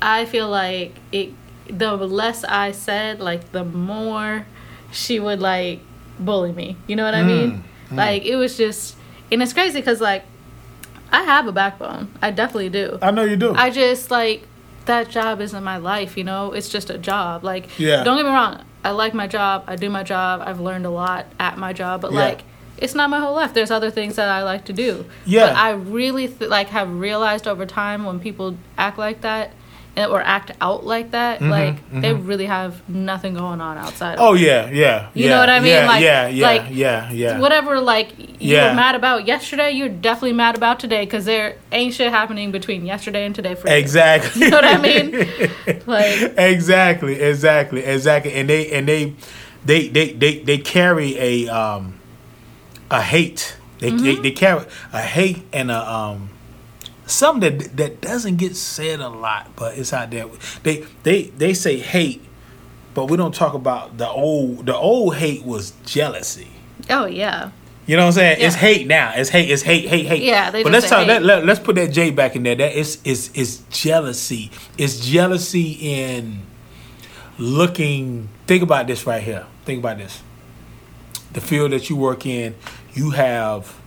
I 0.00 0.24
feel 0.26 0.48
like 0.48 0.94
it. 1.10 1.30
The 1.68 1.96
less 1.96 2.44
I 2.44 2.70
said, 2.70 3.18
like 3.18 3.50
the 3.50 3.64
more 3.64 4.46
she 4.92 5.18
would 5.18 5.40
like 5.40 5.80
bully 6.20 6.52
me. 6.52 6.76
You 6.86 6.94
know 6.94 7.04
what 7.04 7.14
I 7.14 7.24
mean? 7.24 7.64
Mm, 7.90 7.94
mm. 7.94 7.96
Like 7.96 8.24
it 8.24 8.36
was 8.36 8.56
just, 8.56 8.96
and 9.32 9.42
it's 9.42 9.52
crazy 9.52 9.80
because 9.80 10.00
like 10.00 10.22
I 11.10 11.24
have 11.24 11.48
a 11.48 11.52
backbone. 11.52 12.12
I 12.22 12.30
definitely 12.30 12.68
do. 12.68 12.98
I 13.02 13.10
know 13.10 13.24
you 13.24 13.34
do. 13.36 13.52
I 13.52 13.70
just 13.70 14.12
like 14.12 14.42
that 14.84 15.08
job 15.10 15.40
isn't 15.40 15.64
my 15.64 15.78
life, 15.78 16.16
you 16.16 16.22
know? 16.22 16.52
It's 16.52 16.68
just 16.68 16.88
a 16.90 16.98
job. 16.98 17.42
Like 17.42 17.66
Yeah. 17.78 18.04
don't 18.04 18.16
get 18.16 18.24
me 18.24 18.30
wrong, 18.30 18.62
I 18.84 18.90
like 18.90 19.14
my 19.14 19.26
job, 19.26 19.64
I 19.66 19.74
do 19.74 19.90
my 19.90 20.04
job, 20.04 20.42
I've 20.44 20.60
learned 20.60 20.86
a 20.86 20.90
lot 20.90 21.26
at 21.40 21.58
my 21.58 21.72
job, 21.72 22.00
but 22.02 22.12
Yeah. 22.12 22.20
like 22.20 22.44
it's 22.78 22.94
not 22.94 23.10
my 23.10 23.20
whole 23.20 23.34
life. 23.34 23.54
There's 23.54 23.70
other 23.70 23.90
things 23.90 24.16
that 24.16 24.28
I 24.28 24.42
like 24.42 24.64
to 24.66 24.72
do. 24.72 25.04
Yeah. 25.24 25.46
But 25.46 25.56
I 25.56 25.70
really 25.72 26.28
th- 26.28 26.50
like 26.50 26.68
have 26.68 26.90
realized 26.92 27.46
over 27.48 27.66
time 27.66 28.04
when 28.04 28.20
people 28.20 28.56
act 28.76 28.98
like 28.98 29.22
that 29.22 29.52
and, 29.96 30.10
or 30.12 30.20
act 30.20 30.50
out 30.60 30.84
like 30.84 31.12
that, 31.12 31.40
like 31.40 31.76
they 31.90 32.12
really 32.12 32.44
have 32.44 32.86
nothing 32.86 33.32
going 33.32 33.62
on 33.62 33.78
outside. 33.78 34.18
Mm-hmm, 34.18 34.26
oh 34.26 34.34
yeah, 34.34 34.68
yeah. 34.68 35.08
You 35.14 35.24
yeah, 35.24 35.30
know 35.30 35.38
what 35.40 35.48
I 35.48 35.58
mean? 35.60 35.68
Yeah, 35.72 35.86
Like- 35.86 36.02
yeah, 36.02 36.28
yeah, 36.28 36.46
like, 36.46 36.62
yeah, 36.70 37.10
yeah. 37.12 37.38
Whatever, 37.40 37.80
like 37.80 38.18
you 38.18 38.56
Yeah. 38.56 38.68
were 38.68 38.76
mad 38.76 38.94
about 38.94 39.26
yesterday, 39.26 39.70
you're 39.70 39.88
definitely 39.88 40.34
mad 40.34 40.54
about 40.54 40.78
today 40.80 41.06
because 41.06 41.24
there 41.24 41.56
ain't 41.72 41.94
shit 41.94 42.10
happening 42.12 42.50
between 42.52 42.84
yesterday 42.84 43.24
and 43.24 43.34
today 43.34 43.54
for 43.54 43.68
you. 43.68 43.74
Exactly. 43.74 44.42
You 44.42 44.50
know 44.50 44.56
what 44.58 44.64
I 44.66 44.78
mean? 44.78 45.50
Like, 45.86 46.34
exactly, 46.36 47.14
exactly, 47.20 47.82
exactly. 47.84 48.34
And 48.34 48.50
they 48.50 48.70
and 48.72 48.86
they 48.86 49.14
they 49.64 49.88
they 49.88 50.12
they, 50.12 50.40
they 50.40 50.58
carry 50.58 51.16
a 51.18 51.48
um 51.48 51.95
a 52.90 53.02
hate. 53.02 53.56
They, 53.78 53.90
Mm-hmm. 53.90 54.04
they 54.04 54.14
they 54.16 54.30
carry 54.30 54.64
a 54.92 55.02
hate 55.02 55.42
and 55.52 55.70
a 55.70 55.90
um 55.90 56.30
something 57.06 57.58
that 57.58 57.76
that 57.76 58.00
doesn't 58.00 58.36
get 58.36 58.56
said 58.56 59.00
a 59.00 59.08
lot, 59.08 59.50
but 59.56 59.76
it's 59.78 59.92
out 59.92 60.10
there. 60.10 60.26
They 60.62 60.84
they 61.02 61.24
they 61.24 61.52
say 61.54 61.76
hate, 61.78 62.22
but 62.94 63.10
we 63.10 63.16
don't 63.16 63.34
talk 63.34 63.52
about 63.54 63.98
the 63.98 64.08
old 64.08 64.66
the 64.66 64.74
old 64.74 65.16
hate 65.16 65.44
was 65.44 65.72
jealousy. 65.84 66.48
oh 66.88 67.04
yeah, 67.04 67.50
You 67.86 67.96
know 67.96 68.02
what 68.04 68.06
I'm 68.08 68.12
saying? 68.14 68.38
It's 68.40 68.54
hate 68.56 68.86
now. 68.86 69.12
It's 69.14 69.28
hate. 69.30 69.50
It's 69.50 69.62
hate. 69.62 69.86
Hate. 69.88 70.06
Hate. 70.06 70.22
Yeah, 70.22 70.50
they 70.50 70.62
But 70.62 70.72
just 70.72 70.90
let's 70.90 70.90
talk. 70.90 71.06
Hate. 71.06 71.22
let, 71.22 71.44
let's 71.44 71.60
put 71.60 71.76
that 71.76 71.88
J 71.92 72.10
back 72.10 72.34
in 72.34 72.42
there. 72.44 72.54
That 72.56 72.72
is 72.74 72.98
is 73.04 73.30
is 73.34 73.58
jealousy. 73.70 74.50
It's 74.78 75.00
jealousy 75.06 75.72
in 75.82 76.42
looking. 77.38 78.28
Think 78.46 78.62
about 78.62 78.86
this 78.86 79.06
right 79.06 79.22
here. 79.22 79.46
Think 79.66 79.80
about 79.80 79.98
this. 79.98 80.22
The 81.36 81.42
field 81.42 81.72
that 81.72 81.90
you 81.90 81.96
work 81.96 82.24
in, 82.24 82.54
you 82.94 83.10
have, 83.10 83.78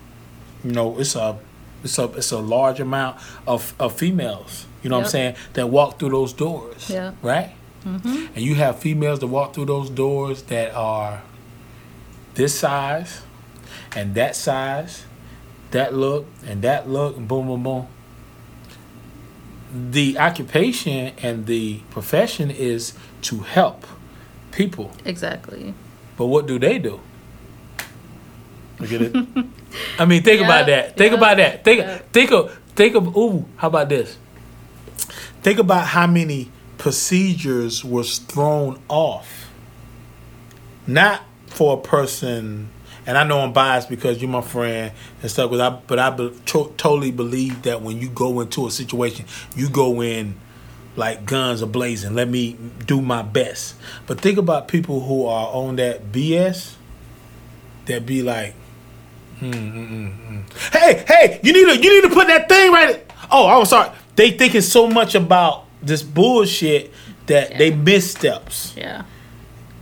you 0.63 0.71
know, 0.71 0.99
it's 0.99 1.15
a, 1.15 1.39
it's 1.83 1.97
a, 1.97 2.03
it's 2.13 2.31
a 2.31 2.37
large 2.37 2.79
amount 2.79 3.17
of 3.47 3.73
of 3.79 3.93
females. 3.97 4.67
You 4.83 4.89
know 4.91 4.97
what 4.97 5.05
I'm 5.05 5.09
saying? 5.09 5.35
That 5.53 5.67
walk 5.67 5.97
through 5.97 6.11
those 6.11 6.31
doors. 6.31 6.89
Yeah. 6.89 7.13
Right. 7.23 7.51
Mm-hmm. 7.83 8.25
And 8.35 8.37
you 8.37 8.53
have 8.55 8.77
females 8.79 9.19
that 9.19 9.27
walk 9.27 9.53
through 9.55 9.65
those 9.65 9.89
doors 9.89 10.43
that 10.43 10.75
are 10.75 11.23
this 12.35 12.53
size 12.59 13.21
and 13.95 14.13
that 14.15 14.35
size, 14.35 15.05
that 15.71 15.93
look 15.93 16.27
and 16.45 16.61
that 16.61 16.87
look, 16.87 17.17
and 17.17 17.27
boom, 17.27 17.47
boom, 17.47 17.63
boom. 17.63 17.87
The 19.91 20.17
occupation 20.19 21.13
and 21.21 21.45
the 21.47 21.79
profession 21.89 22.51
is 22.51 22.93
to 23.23 23.39
help 23.39 23.85
people. 24.51 24.91
exactly. 25.03 25.73
But 26.15 26.27
what 26.27 26.45
do 26.45 26.59
they 26.59 26.77
do? 26.79 26.99
Look 28.79 28.91
at 28.91 29.01
it. 29.01 29.15
I 29.99 30.05
mean, 30.05 30.23
think 30.23 30.41
about 30.41 30.65
that. 30.67 30.97
Think 30.97 31.11
yeah, 31.11 31.17
about 31.17 31.37
that. 31.37 31.63
Think, 31.63 31.81
yeah. 31.81 31.97
think 32.11 32.31
of, 32.31 32.59
think 32.75 32.95
of. 32.95 33.15
Ooh, 33.15 33.45
how 33.57 33.67
about 33.67 33.89
this? 33.89 34.17
Think 35.41 35.59
about 35.59 35.87
how 35.87 36.07
many 36.07 36.51
procedures 36.77 37.83
was 37.83 38.19
thrown 38.19 38.79
off. 38.87 39.51
Not 40.87 41.21
for 41.47 41.77
a 41.77 41.81
person, 41.81 42.69
and 43.05 43.17
I 43.17 43.23
know 43.23 43.41
I'm 43.41 43.53
biased 43.53 43.89
because 43.89 44.21
you're 44.21 44.31
my 44.31 44.41
friend 44.41 44.91
and 45.21 45.29
stuff. 45.29 45.51
But 45.51 45.61
I, 45.61 45.69
but 45.69 45.99
I 45.99 46.09
be, 46.09 46.29
to, 46.29 46.73
totally 46.77 47.11
believe 47.11 47.63
that 47.63 47.81
when 47.81 47.99
you 47.99 48.09
go 48.09 48.39
into 48.39 48.65
a 48.65 48.71
situation, 48.71 49.25
you 49.55 49.69
go 49.69 50.01
in 50.01 50.35
like 50.95 51.25
guns 51.25 51.61
are 51.61 51.67
blazing. 51.67 52.13
Let 52.13 52.27
me 52.27 52.57
do 52.85 53.01
my 53.01 53.21
best. 53.21 53.75
But 54.07 54.19
think 54.19 54.37
about 54.37 54.67
people 54.67 55.01
who 55.01 55.25
are 55.25 55.47
on 55.47 55.77
that 55.77 56.11
BS 56.11 56.75
that 57.85 58.05
be 58.05 58.21
like, 58.21 58.53
mm, 59.39 59.53
mm, 59.53 60.11
mm. 60.43 60.71
hey, 60.73 61.03
hey, 61.07 61.39
you 61.43 61.53
need 61.53 61.65
to 61.65 61.83
you 61.83 62.01
need 62.01 62.07
to 62.09 62.13
put 62.13 62.27
that 62.27 62.47
thing 62.49 62.71
right. 62.71 63.05
Oh, 63.31 63.47
I'm 63.47 63.65
sorry. 63.65 63.91
They 64.15 64.31
thinking 64.31 64.61
so 64.61 64.87
much 64.87 65.15
about 65.15 65.65
this 65.81 66.01
bullshit 66.03 66.91
that 67.27 67.57
they 67.57 67.69
Yeah. 67.69 67.75
missteps. 67.75 68.73
Yeah. 68.75 69.03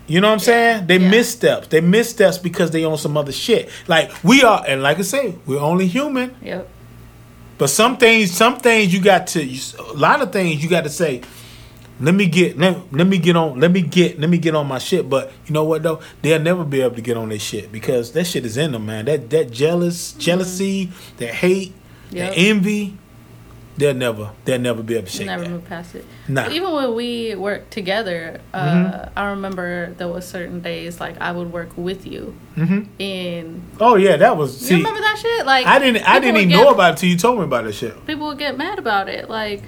You 0.06 0.22
know 0.22 0.28
what 0.28 0.34
I'm 0.34 0.40
saying? 0.40 0.88
They 0.88 0.98
Yeah. 1.00 1.10
missteps. 1.10 1.68
They 1.68 1.82
missteps 1.82 2.38
because 2.38 2.72
they 2.72 2.84
on 2.86 2.98
some 2.98 3.18
other 3.18 3.32
shit. 3.32 3.70
Like 3.88 4.12
we 4.24 4.44
are, 4.44 4.64
and 4.68 4.82
like 4.84 5.00
I 5.00 5.04
say, 5.04 5.36
we're 5.46 5.60
only 5.60 5.88
human. 5.88 6.36
Yep. 6.42 6.70
But 7.58 7.70
some 7.72 7.98
things, 7.98 8.32
some 8.32 8.58
things 8.60 8.94
you 8.94 9.00
got 9.02 9.28
to. 9.28 9.42
A 9.80 9.94
lot 9.94 10.22
of 10.22 10.32
things 10.32 10.64
you 10.64 10.70
got 10.70 10.84
to 10.84 10.90
say. 10.92 11.22
Let 12.00 12.14
me 12.14 12.28
get 12.28 12.58
let, 12.60 12.94
let 12.94 13.08
me 13.08 13.18
get 13.18 13.36
on 13.36 13.60
let 13.60 13.72
me 13.72 13.82
get 13.82 14.20
let 14.20 14.30
me 14.30 14.38
get 14.38 14.54
on 14.56 14.68
my 14.68 14.78
shit. 14.78 15.10
But 15.10 15.32
you 15.48 15.54
know 15.54 15.64
what 15.64 15.82
though? 15.84 16.00
They'll 16.22 16.40
never 16.40 16.64
be 16.64 16.82
able 16.82 16.96
to 16.96 17.02
get 17.02 17.18
on 17.18 17.30
their 17.30 17.40
shit 17.40 17.72
because 17.72 18.12
that 18.12 18.26
shit 18.26 18.46
is 18.46 18.56
in 18.58 18.72
them, 18.74 18.86
man. 18.86 19.06
That 19.06 19.30
that 19.32 19.52
jealous 19.52 20.14
jealousy, 20.14 20.92
that 21.18 21.34
hate, 21.34 21.74
Yep. 22.12 22.30
that 22.30 22.38
envy. 22.38 22.98
They'll 23.78 23.94
never 23.94 24.32
they'll 24.46 24.60
never 24.60 24.82
be 24.82 24.96
able 24.96 25.06
to 25.06 25.12
shake 25.12 25.28
Never 25.28 25.44
that. 25.44 25.50
move 25.52 25.66
past 25.66 25.94
it. 25.94 26.04
Nah. 26.28 26.46
Mm-hmm. 26.46 26.52
Even 26.54 26.72
when 26.74 26.96
we 26.96 27.36
worked 27.36 27.70
together, 27.70 28.42
uh, 28.52 29.10
I 29.16 29.26
remember 29.30 29.94
there 29.98 30.08
was 30.08 30.28
certain 30.28 30.62
days 30.62 31.00
like 31.00 31.22
I 31.22 31.32
would 31.32 31.52
work 31.54 31.70
with 31.78 32.08
you, 32.08 32.34
Mhm. 32.56 32.88
and 33.00 33.62
Oh 33.80 33.96
yeah, 33.96 34.18
that 34.18 34.36
was. 34.36 34.68
you 34.72 34.78
remember 34.78 35.00
that 35.00 35.20
shit. 35.22 35.46
Like 35.46 35.68
I 35.68 35.78
didn't 35.78 36.10
I 36.10 36.20
didn't 36.20 36.38
even 36.38 36.50
get- 36.50 36.56
know 36.58 36.70
about 36.72 36.88
it 36.88 36.92
until 36.94 37.10
you 37.10 37.18
told 37.18 37.38
me 37.38 37.44
about 37.44 37.66
this 37.66 37.76
shit. 37.78 37.94
People 38.08 38.26
would 38.28 38.40
get 38.40 38.58
mad 38.58 38.80
about 38.80 39.10
it. 39.10 39.30
Like, 39.30 39.62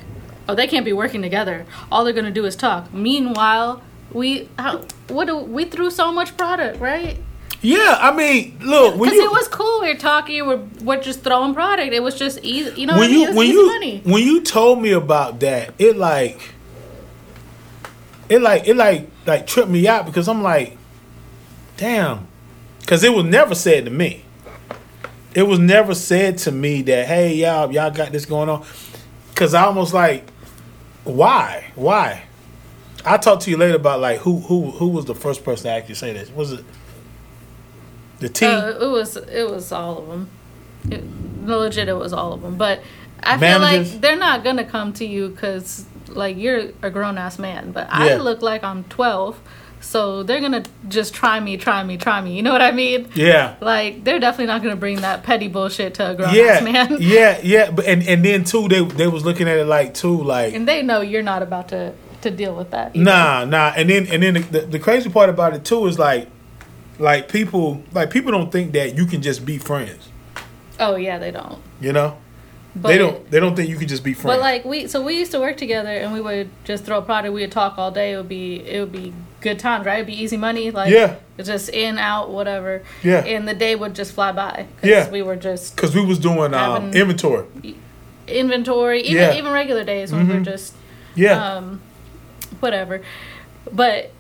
oh, 0.50 0.56
they 0.56 0.68
can't 0.68 0.86
be 0.86 0.94
working 0.94 1.22
together. 1.22 1.66
All 1.92 2.04
they're 2.04 2.14
gonna 2.14 2.32
do 2.32 2.46
is 2.46 2.56
talk. 2.56 2.94
Meanwhile, 2.94 3.82
we 4.12 4.50
how 4.58 4.82
what 5.08 5.26
do 5.26 5.38
we 5.38 5.66
threw 5.66 5.92
so 5.92 6.12
much 6.12 6.36
product, 6.36 6.80
right? 6.80 7.18
Yeah, 7.62 7.98
I 8.00 8.16
mean, 8.16 8.58
look, 8.62 8.94
Because 8.98 9.14
it 9.14 9.32
was 9.32 9.48
cool. 9.50 9.82
We 9.82 9.90
are 9.90 9.96
talking. 9.96 10.48
We're, 10.48 10.64
we're 10.82 11.02
just 11.02 11.24
throwing 11.24 11.54
product. 11.54 11.92
It 11.92 12.02
was 12.02 12.16
just 12.18 12.40
easy. 12.42 12.82
You 12.82 12.88
know 12.88 12.98
when 12.98 13.12
you 13.12 13.36
when 13.36 13.48
you 13.48 13.68
money. 13.68 14.02
when 14.06 14.24
you 14.24 14.42
told 14.42 14.82
me 14.82 14.92
about 14.92 15.42
that, 15.42 15.74
it 15.78 15.98
like 15.98 16.40
it 18.30 18.42
like 18.42 18.68
it 18.68 18.76
like 18.76 19.10
like 19.26 19.46
tripped 19.46 19.70
me 19.70 19.88
out 19.88 20.06
because 20.06 20.28
I'm 20.30 20.42
like, 20.42 20.78
damn, 21.78 22.28
because 22.80 23.04
it 23.04 23.14
was 23.14 23.26
never 23.26 23.54
said 23.56 23.86
to 23.86 23.92
me. 23.92 24.24
It 25.36 25.44
was 25.44 25.60
never 25.60 25.94
said 25.94 26.38
to 26.40 26.52
me 26.52 26.82
that 26.84 27.08
hey 27.08 27.36
y'all 27.36 27.72
y'all 27.74 27.92
got 27.92 28.12
this 28.14 28.26
going 28.26 28.48
on, 28.50 28.66
because 29.32 29.54
I 29.54 29.64
almost 29.64 29.94
like, 29.94 30.26
why 31.04 31.72
why. 31.76 32.24
I'll 33.06 33.20
talk 33.20 33.40
to 33.42 33.52
you 33.52 33.58
later 33.58 33.76
about 33.76 34.00
like 34.02 34.20
who 34.20 34.40
who 34.40 34.72
who 34.72 34.90
was 34.90 35.06
the 35.06 35.16
first 35.16 35.44
person 35.44 35.66
to 35.66 35.72
actually 35.72 35.96
say 35.96 36.14
this. 36.14 36.30
Was 36.32 36.52
it 36.52 36.66
the 38.20 38.30
T? 38.30 38.46
Uh, 38.46 38.86
it 38.86 38.90
was 38.92 39.16
it 39.16 39.50
was 39.50 39.72
all 39.72 40.00
of 40.00 40.08
them. 40.08 40.30
It, 40.90 41.04
no, 41.04 41.60
legit, 41.60 41.88
it 41.88 41.94
was 41.94 42.14
all 42.14 42.34
of 42.34 42.42
them. 42.42 42.58
But 42.58 42.82
I 43.24 43.38
Managers? 43.38 43.88
feel 43.88 43.94
like 43.94 44.02
they're 44.02 44.18
not 44.18 44.44
gonna 44.44 44.66
come 44.66 44.94
to 44.94 45.06
you 45.06 45.30
because 45.30 45.86
like 46.10 46.38
you're 46.38 46.72
a 46.82 46.90
grown 46.90 47.18
ass 47.18 47.40
man. 47.40 47.72
But 47.72 47.88
I 47.90 48.16
look 48.16 48.42
like 48.42 48.64
I'm 48.64 48.84
12, 48.86 49.40
so 49.82 50.24
they're 50.24 50.42
gonna 50.42 50.64
just 50.88 51.14
try 51.14 51.40
me, 51.40 51.58
try 51.58 51.84
me, 51.84 51.98
try 51.98 52.22
me. 52.22 52.36
You 52.36 52.44
know 52.44 52.52
what 52.52 52.62
I 52.62 52.72
mean? 52.72 53.08
yeah. 53.16 53.56
Like 53.62 54.04
they're 54.04 54.20
definitely 54.20 54.48
not 54.48 54.62
gonna 54.62 54.76
bring 54.76 55.02
that 55.02 55.24
petty 55.24 55.48
bullshit 55.48 55.94
to 55.96 56.12
a 56.12 56.16
grown 56.16 56.34
yeah, 56.34 56.44
ass 56.44 56.64
man. 56.90 56.98
yeah, 57.00 57.40
yeah. 57.44 57.72
But 57.72 57.86
and 57.86 58.04
and 58.04 58.24
then 58.24 58.44
too, 58.44 58.68
they 58.68 58.84
they 58.84 59.08
was 59.08 59.26
looking 59.26 59.48
at 59.48 59.58
it 59.58 59.66
like 59.66 59.94
too, 59.94 60.22
like 60.24 60.54
And 60.54 60.68
they 60.68 60.82
know 60.84 61.02
you're 61.02 61.24
not 61.24 61.42
about 61.42 61.70
to 61.70 61.94
to 62.22 62.30
deal 62.32 62.56
with 62.56 62.72
that. 62.72 62.96
either. 62.96 63.04
nah, 63.06 63.46
nah. 63.46 63.72
And 63.76 63.90
then 63.90 64.08
and 64.08 64.22
then 64.22 64.34
the, 64.36 64.40
the, 64.42 64.60
the 64.62 64.80
crazy 64.80 65.10
part 65.10 65.30
about 65.30 65.54
it 65.54 65.64
too 65.64 65.86
is 65.88 65.98
like, 65.98 66.28
like 66.98 67.30
people 67.30 67.82
like 67.94 68.10
people 68.10 68.32
don't 68.32 68.52
think 68.52 68.74
that 68.74 68.96
you 68.96 69.06
can 69.06 69.22
just 69.22 69.46
be 69.46 69.58
friends. 69.58 70.10
Oh 70.80 70.96
yeah, 70.98 71.18
they 71.18 71.32
don't. 71.32 71.60
You 71.82 71.94
know, 71.94 72.18
But, 72.76 72.90
they 72.90 72.98
don't 72.98 73.32
they 73.32 73.40
don't 73.40 73.56
think 73.56 73.70
you 73.70 73.78
can 73.78 73.88
just 73.88 74.04
be 74.04 74.14
friends. 74.14 74.36
But 74.36 74.40
like 74.42 74.66
we, 74.66 74.88
so 74.88 75.02
we 75.02 75.18
used 75.18 75.32
to 75.32 75.40
work 75.40 75.56
together, 75.58 75.90
and 75.90 76.14
we 76.14 76.20
would 76.22 76.50
just 76.66 76.84
throw 76.84 76.98
a 76.98 77.02
product. 77.02 77.34
We 77.34 77.42
would 77.42 77.52
talk 77.54 77.78
all 77.78 77.92
day. 77.92 78.14
It 78.14 78.18
would 78.18 78.30
be, 78.30 78.62
it 78.68 78.80
would 78.82 78.92
be 78.92 79.14
good 79.42 79.60
times, 79.60 79.86
right? 79.86 79.96
It'd 79.96 80.08
be 80.08 80.22
easy 80.22 80.38
money, 80.38 80.72
like 80.72 80.92
Yeah. 80.92 81.16
just 81.42 81.70
in 81.70 81.98
out 81.98 82.30
whatever. 82.30 82.84
Yeah. 83.04 83.24
And 83.26 83.48
the 83.48 83.54
day 83.54 83.76
would 83.76 83.96
just 83.96 84.12
fly 84.14 84.32
by. 84.32 84.66
'cause 84.82 84.90
Yeah. 84.90 85.10
We 85.10 85.22
were 85.22 85.36
just 85.36 85.76
because 85.76 85.96
we 85.96 86.06
was 86.06 86.20
doing 86.20 86.54
um, 86.54 86.92
inventory. 86.94 87.46
inventory, 88.28 89.02
even 89.02 89.16
Yeah. 89.16 89.30
Mm-hmm. 89.30 89.38
even 89.40 89.52
regular 89.52 89.84
days 89.84 90.12
when 90.12 90.28
we 90.28 90.34
were 90.36 90.40
just 90.42 90.74
Yeah, 91.16 91.56
um, 91.56 91.82
whatever. 92.60 93.02
But 93.72 94.12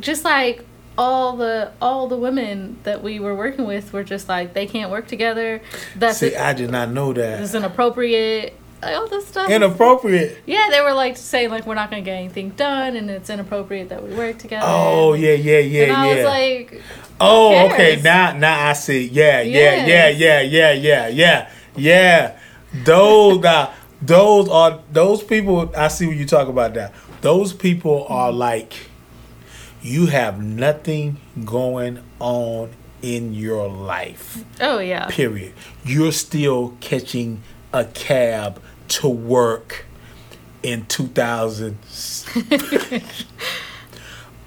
just 0.00 0.24
like 0.24 0.64
all 0.96 1.36
the 1.36 1.70
all 1.82 2.06
the 2.08 2.16
women 2.16 2.76
that 2.84 3.02
we 3.02 3.18
were 3.20 3.34
working 3.34 3.66
with 3.66 3.92
were 3.92 4.04
just 4.04 4.28
like 4.28 4.54
they 4.54 4.66
can't 4.66 4.90
work 4.90 5.06
together. 5.06 5.60
That's 5.96 6.18
see, 6.18 6.28
it. 6.28 6.40
I 6.40 6.52
did 6.52 6.70
not 6.70 6.90
know 6.90 7.12
that. 7.12 7.38
This 7.38 7.46
is 7.46 7.52
that. 7.52 7.58
inappropriate. 7.58 8.54
Like 8.84 8.96
all 8.96 9.08
this 9.08 9.26
stuff. 9.26 9.50
Inappropriate. 9.50 10.38
Yeah, 10.46 10.68
they 10.70 10.80
were 10.80 10.92
like 10.94 11.16
saying 11.16 11.50
like 11.50 11.66
we're 11.66 11.74
not 11.74 11.90
gonna 11.90 12.02
get 12.02 12.14
anything 12.16 12.50
done, 12.50 12.96
and 12.96 13.10
it's 13.10 13.30
inappropriate 13.30 13.88
that 13.88 14.02
we 14.02 14.14
work 14.14 14.38
together. 14.38 14.66
Oh 14.68 15.14
yeah, 15.14 15.32
yeah, 15.34 15.58
yeah, 15.58 15.82
and 15.84 15.92
I 15.92 16.06
yeah. 16.08 16.14
was 16.14 16.24
like, 16.24 16.82
Oh, 17.20 17.66
okay. 17.66 18.00
Now, 18.02 18.32
now 18.32 18.68
I 18.68 18.72
see. 18.72 19.06
Yeah, 19.06 19.40
yeah, 19.40 19.86
yeah, 19.86 20.08
yeah, 20.08 20.40
yeah, 20.40 20.72
yeah, 20.72 21.08
yeah, 21.08 21.50
yeah. 21.76 22.38
Those, 22.84 23.44
uh, 23.44 23.72
those 24.02 24.48
are 24.48 24.80
those 24.90 25.22
people. 25.22 25.72
I 25.76 25.88
see 25.88 26.06
what 26.06 26.16
you 26.16 26.26
talk 26.26 26.48
about. 26.48 26.74
That 26.74 26.92
those 27.20 27.52
people 27.52 28.06
are 28.08 28.32
like, 28.32 28.74
you 29.80 30.06
have 30.06 30.42
nothing 30.42 31.18
going 31.44 32.02
on 32.18 32.70
in 33.00 33.34
your 33.34 33.68
life. 33.68 34.44
oh 34.60 34.78
yeah, 34.78 35.06
Period. 35.06 35.52
You're 35.84 36.12
still 36.12 36.76
catching 36.80 37.42
a 37.72 37.84
cab 37.84 38.60
to 38.88 39.08
work 39.08 39.84
in 40.62 40.86
2000. 40.86 41.78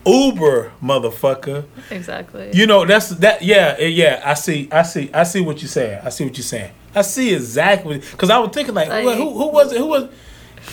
Uber, 0.06 0.72
motherfucker. 0.82 1.66
exactly. 1.92 2.50
You 2.54 2.66
know, 2.66 2.86
that's 2.86 3.10
that. 3.10 3.42
Yeah, 3.42 3.76
eh, 3.78 3.88
yeah. 3.88 4.22
I 4.24 4.36
see. 4.36 4.70
I 4.72 4.84
see. 4.84 5.10
I 5.14 5.24
see 5.24 5.42
what 5.42 5.62
you're 5.62 5.68
saying. 5.68 6.00
I 6.04 6.10
see 6.10 6.24
what 6.24 6.38
you're 6.38 6.44
saying. 6.46 6.72
I 6.96 7.02
see 7.02 7.34
exactly 7.36 7.98
because 7.98 8.30
I 8.30 8.40
was 8.40 8.52
thinking 8.52 8.74
like, 8.74 8.88
Like- 8.88 9.04
who, 9.04 9.12
who, 9.16 9.34
who 9.34 9.48
was 9.50 9.74
it? 9.74 9.78
Who 9.80 9.88
was? 9.88 10.10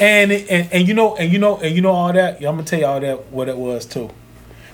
And 0.01 0.31
and 0.33 0.73
and 0.73 0.89
you 0.89 0.95
know 0.95 1.17
and 1.17 1.33
you 1.33 1.39
know 1.41 1.57
and 1.59 1.75
you 1.75 1.81
know 1.83 1.91
all 1.91 2.13
that. 2.13 2.37
I'm 2.37 2.43
gonna 2.43 2.63
tell 2.65 2.79
you 2.79 2.87
all 2.87 3.01
that 3.01 3.27
what 3.33 3.49
it 3.49 3.57
was 3.57 3.87
too. 3.87 4.11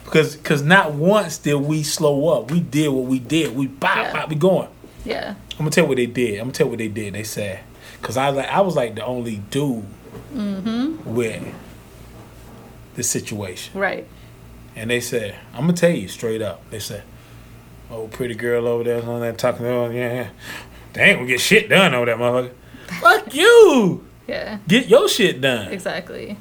Because 0.05 0.37
because 0.37 0.63
not 0.63 0.93
once 0.93 1.39
did 1.39 1.55
we 1.55 1.83
slow 1.83 2.29
up. 2.29 2.51
We 2.51 2.61
did 2.61 2.89
what 2.89 3.07
we 3.07 3.19
did. 3.19 3.55
We 3.57 3.67
bop 3.67 3.97
Yeah. 3.97 4.13
bop. 4.13 4.29
We 4.29 4.35
going. 4.35 4.69
yeah, 5.07 5.35
I'm 5.53 5.59
gonna 5.59 5.71
tell 5.71 5.85
you 5.85 5.89
what 5.89 5.97
they 5.97 6.07
did. 6.07 6.35
I'm 6.39 6.45
gonna 6.47 6.53
tell 6.53 6.67
you 6.67 6.71
what 6.73 6.79
they 6.81 6.89
did. 6.89 7.15
They 7.15 7.23
said 7.23 7.61
because 8.01 8.17
I 8.17 8.29
was 8.29 8.37
like 8.37 8.49
I 8.49 8.61
was 8.61 8.77
like 8.77 8.95
the 8.95 9.05
only 9.05 9.37
dude 9.51 9.85
Mm-hmm. 10.35 11.15
with 11.15 11.43
the 12.95 13.03
situation. 13.03 13.79
right. 13.79 14.07
And 14.77 14.91
they 14.91 15.01
said, 15.01 15.37
I'm 15.53 15.61
gonna 15.63 15.73
tell 15.73 15.91
you 15.91 16.07
straight 16.09 16.41
up. 16.43 16.69
They 16.71 16.79
said, 16.79 17.03
"Oh, 17.91 18.07
pretty 18.09 18.35
girl 18.35 18.67
over 18.69 18.85
there 18.85 19.03
on 19.05 19.21
that 19.21 19.39
talking, 19.39 19.67
oh 19.67 19.91
yeah, 19.91 20.13
yeah. 20.15 20.29
they 20.93 21.03
ain't 21.03 21.19
gonna 21.19 21.29
get 21.29 21.41
shit 21.41 21.69
done 21.69 21.95
over 21.95 22.07
that 22.07 22.19
motherfucker. 22.19 22.53
Fuck 23.01 23.35
you, 23.35 24.05
Yeah, 24.29 24.59
get 24.69 24.87
your 24.89 25.09
shit 25.09 25.41
done, 25.41 25.73
exactly. 25.73 26.37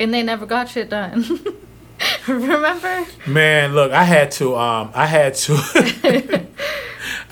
And 0.00 0.12
they 0.12 0.22
never 0.22 0.46
got 0.46 0.68
shit 0.68 0.90
done. 0.90 1.24
Remember? 2.28 3.06
man. 3.26 3.74
Look, 3.74 3.92
I 3.92 4.02
had 4.04 4.30
to, 4.32 4.56
um, 4.56 4.90
I 4.94 5.06
had 5.06 5.34
to, 5.34 5.54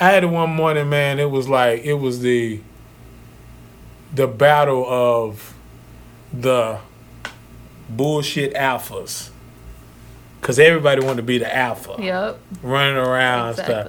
I 0.01 0.11
had 0.11 0.25
one 0.25 0.51
morning, 0.51 0.89
man. 0.89 1.19
It 1.19 1.31
was 1.31 1.49
like 1.49 1.83
it 1.85 1.95
was 1.95 2.21
the, 2.21 2.61
the 4.13 4.27
battle 4.27 4.85
of 4.89 5.55
the 6.33 6.79
bullshit 7.89 8.55
alphas, 8.55 9.31
cause 10.41 10.59
everybody 10.59 11.03
wanted 11.05 11.17
to 11.17 11.23
be 11.23 11.39
the 11.39 11.55
alpha, 11.55 11.97
Yep. 11.99 12.39
running 12.63 12.97
around 12.97 13.49
and 13.49 13.57
stuff. 13.57 13.89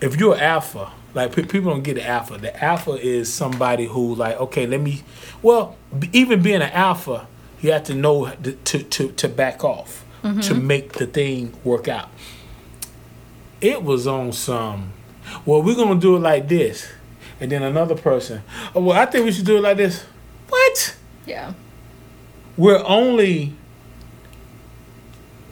If 0.00 0.16
you're 0.18 0.36
alpha, 0.36 0.90
like 1.14 1.34
pe- 1.34 1.44
people 1.44 1.70
don't 1.70 1.82
get 1.82 1.94
the 1.94 2.06
alpha. 2.06 2.36
The 2.38 2.62
alpha 2.62 2.92
is 2.92 3.32
somebody 3.32 3.86
who 3.86 4.14
like, 4.14 4.38
okay, 4.40 4.66
let 4.66 4.80
me. 4.80 5.02
Well, 5.42 5.76
b- 5.96 6.10
even 6.12 6.42
being 6.42 6.60
an 6.62 6.72
alpha, 6.72 7.26
you 7.62 7.72
have 7.72 7.84
to 7.84 7.94
know 7.94 8.30
th- 8.42 8.56
to 8.64 8.82
to 8.82 9.12
to 9.12 9.28
back 9.28 9.64
off 9.64 10.04
mm-hmm. 10.22 10.40
to 10.40 10.54
make 10.54 10.94
the 10.94 11.06
thing 11.06 11.52
work 11.62 11.88
out. 11.88 12.08
It 13.60 13.82
was 13.82 14.06
on 14.06 14.32
some. 14.32 14.92
Well, 15.46 15.62
we're 15.62 15.76
gonna 15.76 16.00
do 16.00 16.16
it 16.16 16.20
like 16.20 16.48
this, 16.48 16.86
and 17.44 17.52
then 17.52 17.62
another 17.62 17.94
person. 17.94 18.42
Oh, 18.74 18.80
well, 18.80 18.98
I 18.98 19.04
think 19.04 19.26
we 19.26 19.30
should 19.30 19.44
do 19.44 19.58
it 19.58 19.60
like 19.60 19.76
this. 19.76 20.02
What? 20.48 20.96
Yeah. 21.26 21.52
We're 22.56 22.82
only 22.86 23.52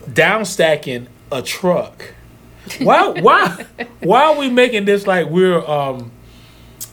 downstacking 0.07 1.05
a 1.31 1.43
truck. 1.43 2.15
Why 2.79 3.09
why 3.21 3.65
why 3.99 4.23
are 4.23 4.35
we 4.35 4.49
making 4.49 4.85
this 4.85 5.05
like 5.05 5.27
we're 5.27 5.63
um 5.69 6.11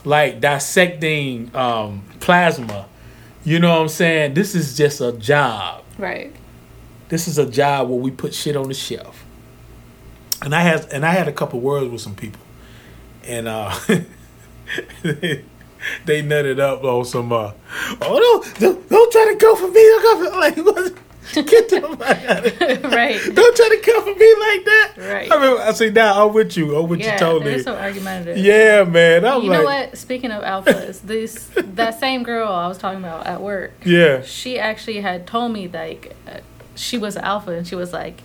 like 0.04 0.38
dissecting 0.38 1.50
um 1.56 2.02
plasma? 2.20 2.86
You 3.42 3.58
know 3.58 3.70
what 3.70 3.80
I'm 3.80 3.88
saying? 3.88 4.34
This 4.34 4.54
is 4.54 4.76
just 4.76 5.00
a 5.00 5.12
job. 5.12 5.82
Right. 5.96 6.36
This 7.08 7.26
is 7.26 7.38
a 7.38 7.46
job 7.46 7.88
where 7.88 7.98
we 7.98 8.10
put 8.10 8.34
shit 8.34 8.54
on 8.54 8.68
the 8.68 8.74
shelf. 8.74 9.24
And 10.42 10.54
I 10.54 10.60
had 10.60 10.92
and 10.92 11.06
I 11.06 11.12
had 11.12 11.26
a 11.26 11.32
couple 11.32 11.58
words 11.58 11.90
with 11.90 12.02
some 12.02 12.14
people. 12.14 12.42
And 13.24 13.48
uh 13.48 13.74
they, 15.02 15.44
they 16.04 16.22
nutted 16.22 16.58
up 16.60 16.84
on 16.84 17.04
some 17.04 17.32
uh 17.32 17.52
oh 18.00 18.42
don't, 18.44 18.60
don't 18.60 18.88
don't 18.88 19.12
try 19.12 19.26
to 19.32 19.36
go 19.36 19.56
for 19.56 19.68
me. 19.68 19.74
Don't 19.82 20.02
go 20.02 20.30
for, 20.30 20.38
like? 20.38 20.96
Get 21.32 21.68
the 21.68 21.80
fuck 21.82 22.00
out 22.24 22.44
of 22.46 22.58
here. 22.58 22.80
right. 22.90 23.20
Don't 23.34 23.56
try 23.56 23.68
to 23.68 23.80
come 23.84 24.02
for 24.02 24.18
me 24.18 24.34
like 24.34 24.64
that. 24.64 24.92
Right. 24.98 25.30
I 25.30 25.34
remember 25.36 25.62
I 25.62 25.72
say 25.72 25.90
now 25.90 26.26
I'm 26.26 26.34
with 26.34 26.56
you. 26.56 26.76
I'm 26.76 26.88
with 26.88 26.98
Yeah, 27.00 27.12
you 27.12 27.18
totally. 27.20 27.50
they're 27.52 27.62
so 27.62 27.76
argumentative. 27.76 28.38
Yeah, 28.38 28.82
man. 28.82 29.24
I'm 29.24 29.42
You 29.42 29.50
like 29.50 29.58
know 29.60 29.64
what? 29.64 29.96
Speaking 29.96 30.32
of 30.32 30.42
alphas, 30.42 31.00
this 31.04 31.50
that 31.54 32.00
same 32.00 32.24
girl 32.24 32.48
I 32.52 32.66
was 32.66 32.78
talking 32.78 32.98
about 32.98 33.26
at 33.28 33.40
work, 33.40 33.72
Yeah. 33.84 34.22
she 34.22 34.58
actually 34.58 35.00
had 35.00 35.26
told 35.28 35.52
me 35.52 35.68
like 35.68 36.16
uh, 36.26 36.38
she 36.74 36.98
was 36.98 37.14
an 37.16 37.22
alpha, 37.22 37.52
and 37.52 37.66
she 37.66 37.74
was 37.76 37.92
like, 37.92 38.20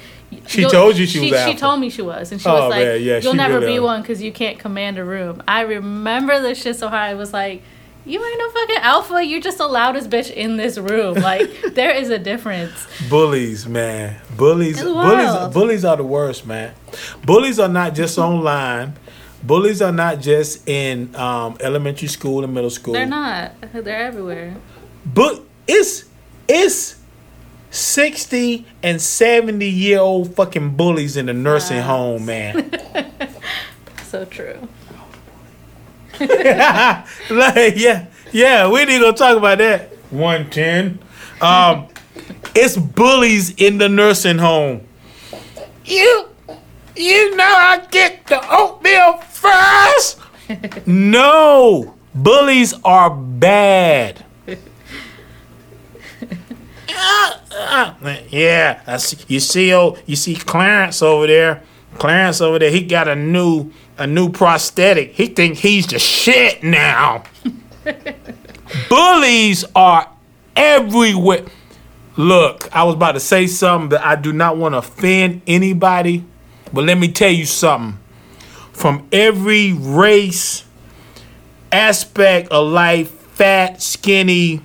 She 0.48 0.64
told 0.64 0.98
you 0.98 1.06
she 1.06 1.32
was 1.32 1.44
She 1.46 1.56
told 1.56 1.80
me 1.80 1.90
she 1.90 2.02
was, 2.02 2.32
and 2.32 2.42
she 2.42 2.48
Oh, 2.50 2.54
was 2.54 2.70
like, 2.72 2.86
man, 2.86 3.02
yeah, 3.02 3.18
"You'll 3.20 3.34
never 3.34 3.60
really 3.60 3.74
be 3.74 3.80
one 3.80 4.02
because 4.02 4.22
you 4.22 4.32
can't 4.32 4.60
command 4.60 4.98
a 4.98 5.04
room." 5.04 5.42
I 5.48 5.62
remember 5.62 6.42
this 6.42 6.62
shit 6.62 6.76
so 6.76 6.90
hard. 6.90 7.12
I 7.12 7.14
was 7.16 7.34
like. 7.34 7.64
You 8.08 8.24
ain't 8.24 8.38
no 8.38 8.50
fucking 8.52 8.76
alpha. 8.84 9.26
You're 9.26 9.42
just 9.42 9.58
the 9.58 9.68
loudest 9.68 10.12
bitch 10.12 10.32
in 10.32 10.58
this 10.58 10.78
room. 10.78 11.16
Like 11.16 11.50
there 11.74 11.90
is 11.90 12.12
a 12.12 12.20
difference. 12.20 12.86
Bullies, 13.10 13.66
man. 13.66 14.22
Bullies 14.38 14.80
bullies 14.80 15.52
bullies 15.52 15.84
are 15.84 15.98
the 15.98 16.04
worst, 16.04 16.46
man. 16.46 16.76
Bullies 17.26 17.58
are 17.58 17.68
not 17.68 17.96
just 17.96 18.20
online. 18.20 18.94
Bullies 19.42 19.82
are 19.82 19.92
not 19.92 20.22
just 20.22 20.70
in 20.70 21.16
um, 21.16 21.58
elementary 21.60 22.08
school 22.08 22.44
and 22.44 22.54
middle 22.54 22.70
school. 22.70 22.94
They're 22.94 23.08
not. 23.08 23.54
They're 23.74 24.06
everywhere. 24.06 24.56
But 25.06 25.42
it's 25.68 26.06
it's 26.48 26.98
sixty 27.76 28.66
and 28.82 29.02
seventy 29.02 29.70
year 29.70 30.00
old 30.00 30.36
fucking 30.36 30.76
bullies 30.76 31.18
in 31.18 31.26
the 31.28 31.34
nursing 31.34 31.78
Wow. 31.78 31.84
home, 32.18 32.26
man. 32.26 32.72
so 34.06 34.26
true. 34.26 34.68
like, 36.20 37.74
yeah, 37.76 38.06
yeah, 38.32 38.70
we 38.70 38.86
need 38.86 39.00
to 39.00 39.12
talk 39.14 39.36
about 39.38 39.58
that. 39.58 39.90
110. 40.12 41.00
Um, 41.42 41.88
it's 42.56 42.78
bullies 42.78 43.54
in 43.56 43.78
the 43.80 43.90
nursing 43.90 44.38
home. 44.38 44.82
You, 45.84 46.30
you 46.96 47.36
know 47.36 47.44
I 47.44 47.86
get 47.92 48.26
the 48.28 48.40
oatmeal 48.50 49.18
first. 49.18 50.20
no, 50.88 51.94
bullies 52.14 52.74
are 52.86 53.10
bad. 53.14 54.24
Uh, 57.06 57.40
uh, 57.54 58.18
yeah, 58.30 58.82
I 58.88 58.98
see, 58.98 59.18
you 59.28 59.40
see, 59.40 59.74
oh, 59.74 59.98
you 60.06 60.16
see 60.16 60.36
Clarence 60.36 61.02
over 61.02 61.28
there. 61.28 61.62
Clarence 62.00 62.42
over 62.42 62.60
there, 62.60 62.72
he 62.72 62.82
got 62.82 63.08
a 63.08 63.16
new, 63.16 63.72
a 63.98 64.08
new 64.08 64.30
prosthetic. 64.32 65.14
He 65.14 65.28
think 65.28 65.58
he's 65.58 65.88
the 65.88 66.00
shit 66.00 66.64
now. 66.64 67.24
Bullies 68.90 69.66
are 69.76 70.12
everywhere. 70.56 71.46
Look, 72.18 72.76
I 72.76 72.84
was 72.84 72.96
about 72.96 73.14
to 73.14 73.20
say 73.20 73.48
something, 73.48 73.90
but 73.90 74.02
I 74.02 74.16
do 74.16 74.34
not 74.34 74.58
want 74.58 74.74
to 74.74 74.80
offend 74.80 75.42
anybody. 75.46 76.26
But 76.74 76.86
let 76.86 76.98
me 76.98 77.10
tell 77.12 77.32
you 77.32 77.46
something. 77.46 78.00
From 78.72 79.08
every 79.12 79.74
race, 79.74 80.66
aspect 81.72 82.52
of 82.52 82.68
life, 82.68 83.10
fat, 83.10 83.82
skinny, 83.82 84.62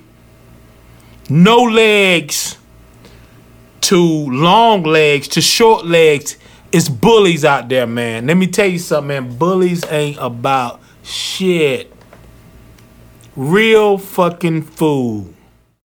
no 1.30 1.62
legs, 1.62 2.58
to 3.82 3.98
long 3.98 4.82
legs, 4.82 5.28
to 5.28 5.40
short 5.40 5.86
legs, 5.86 6.36
it's 6.72 6.88
bullies 6.88 7.44
out 7.44 7.68
there, 7.68 7.86
man. 7.86 8.26
Let 8.26 8.36
me 8.36 8.46
tell 8.46 8.66
you 8.66 8.78
something, 8.78 9.08
man. 9.08 9.36
Bullies 9.36 9.84
ain't 9.90 10.18
about 10.20 10.80
shit. 11.02 11.92
Real 13.34 13.98
fucking 13.98 14.62
fool. 14.62 15.34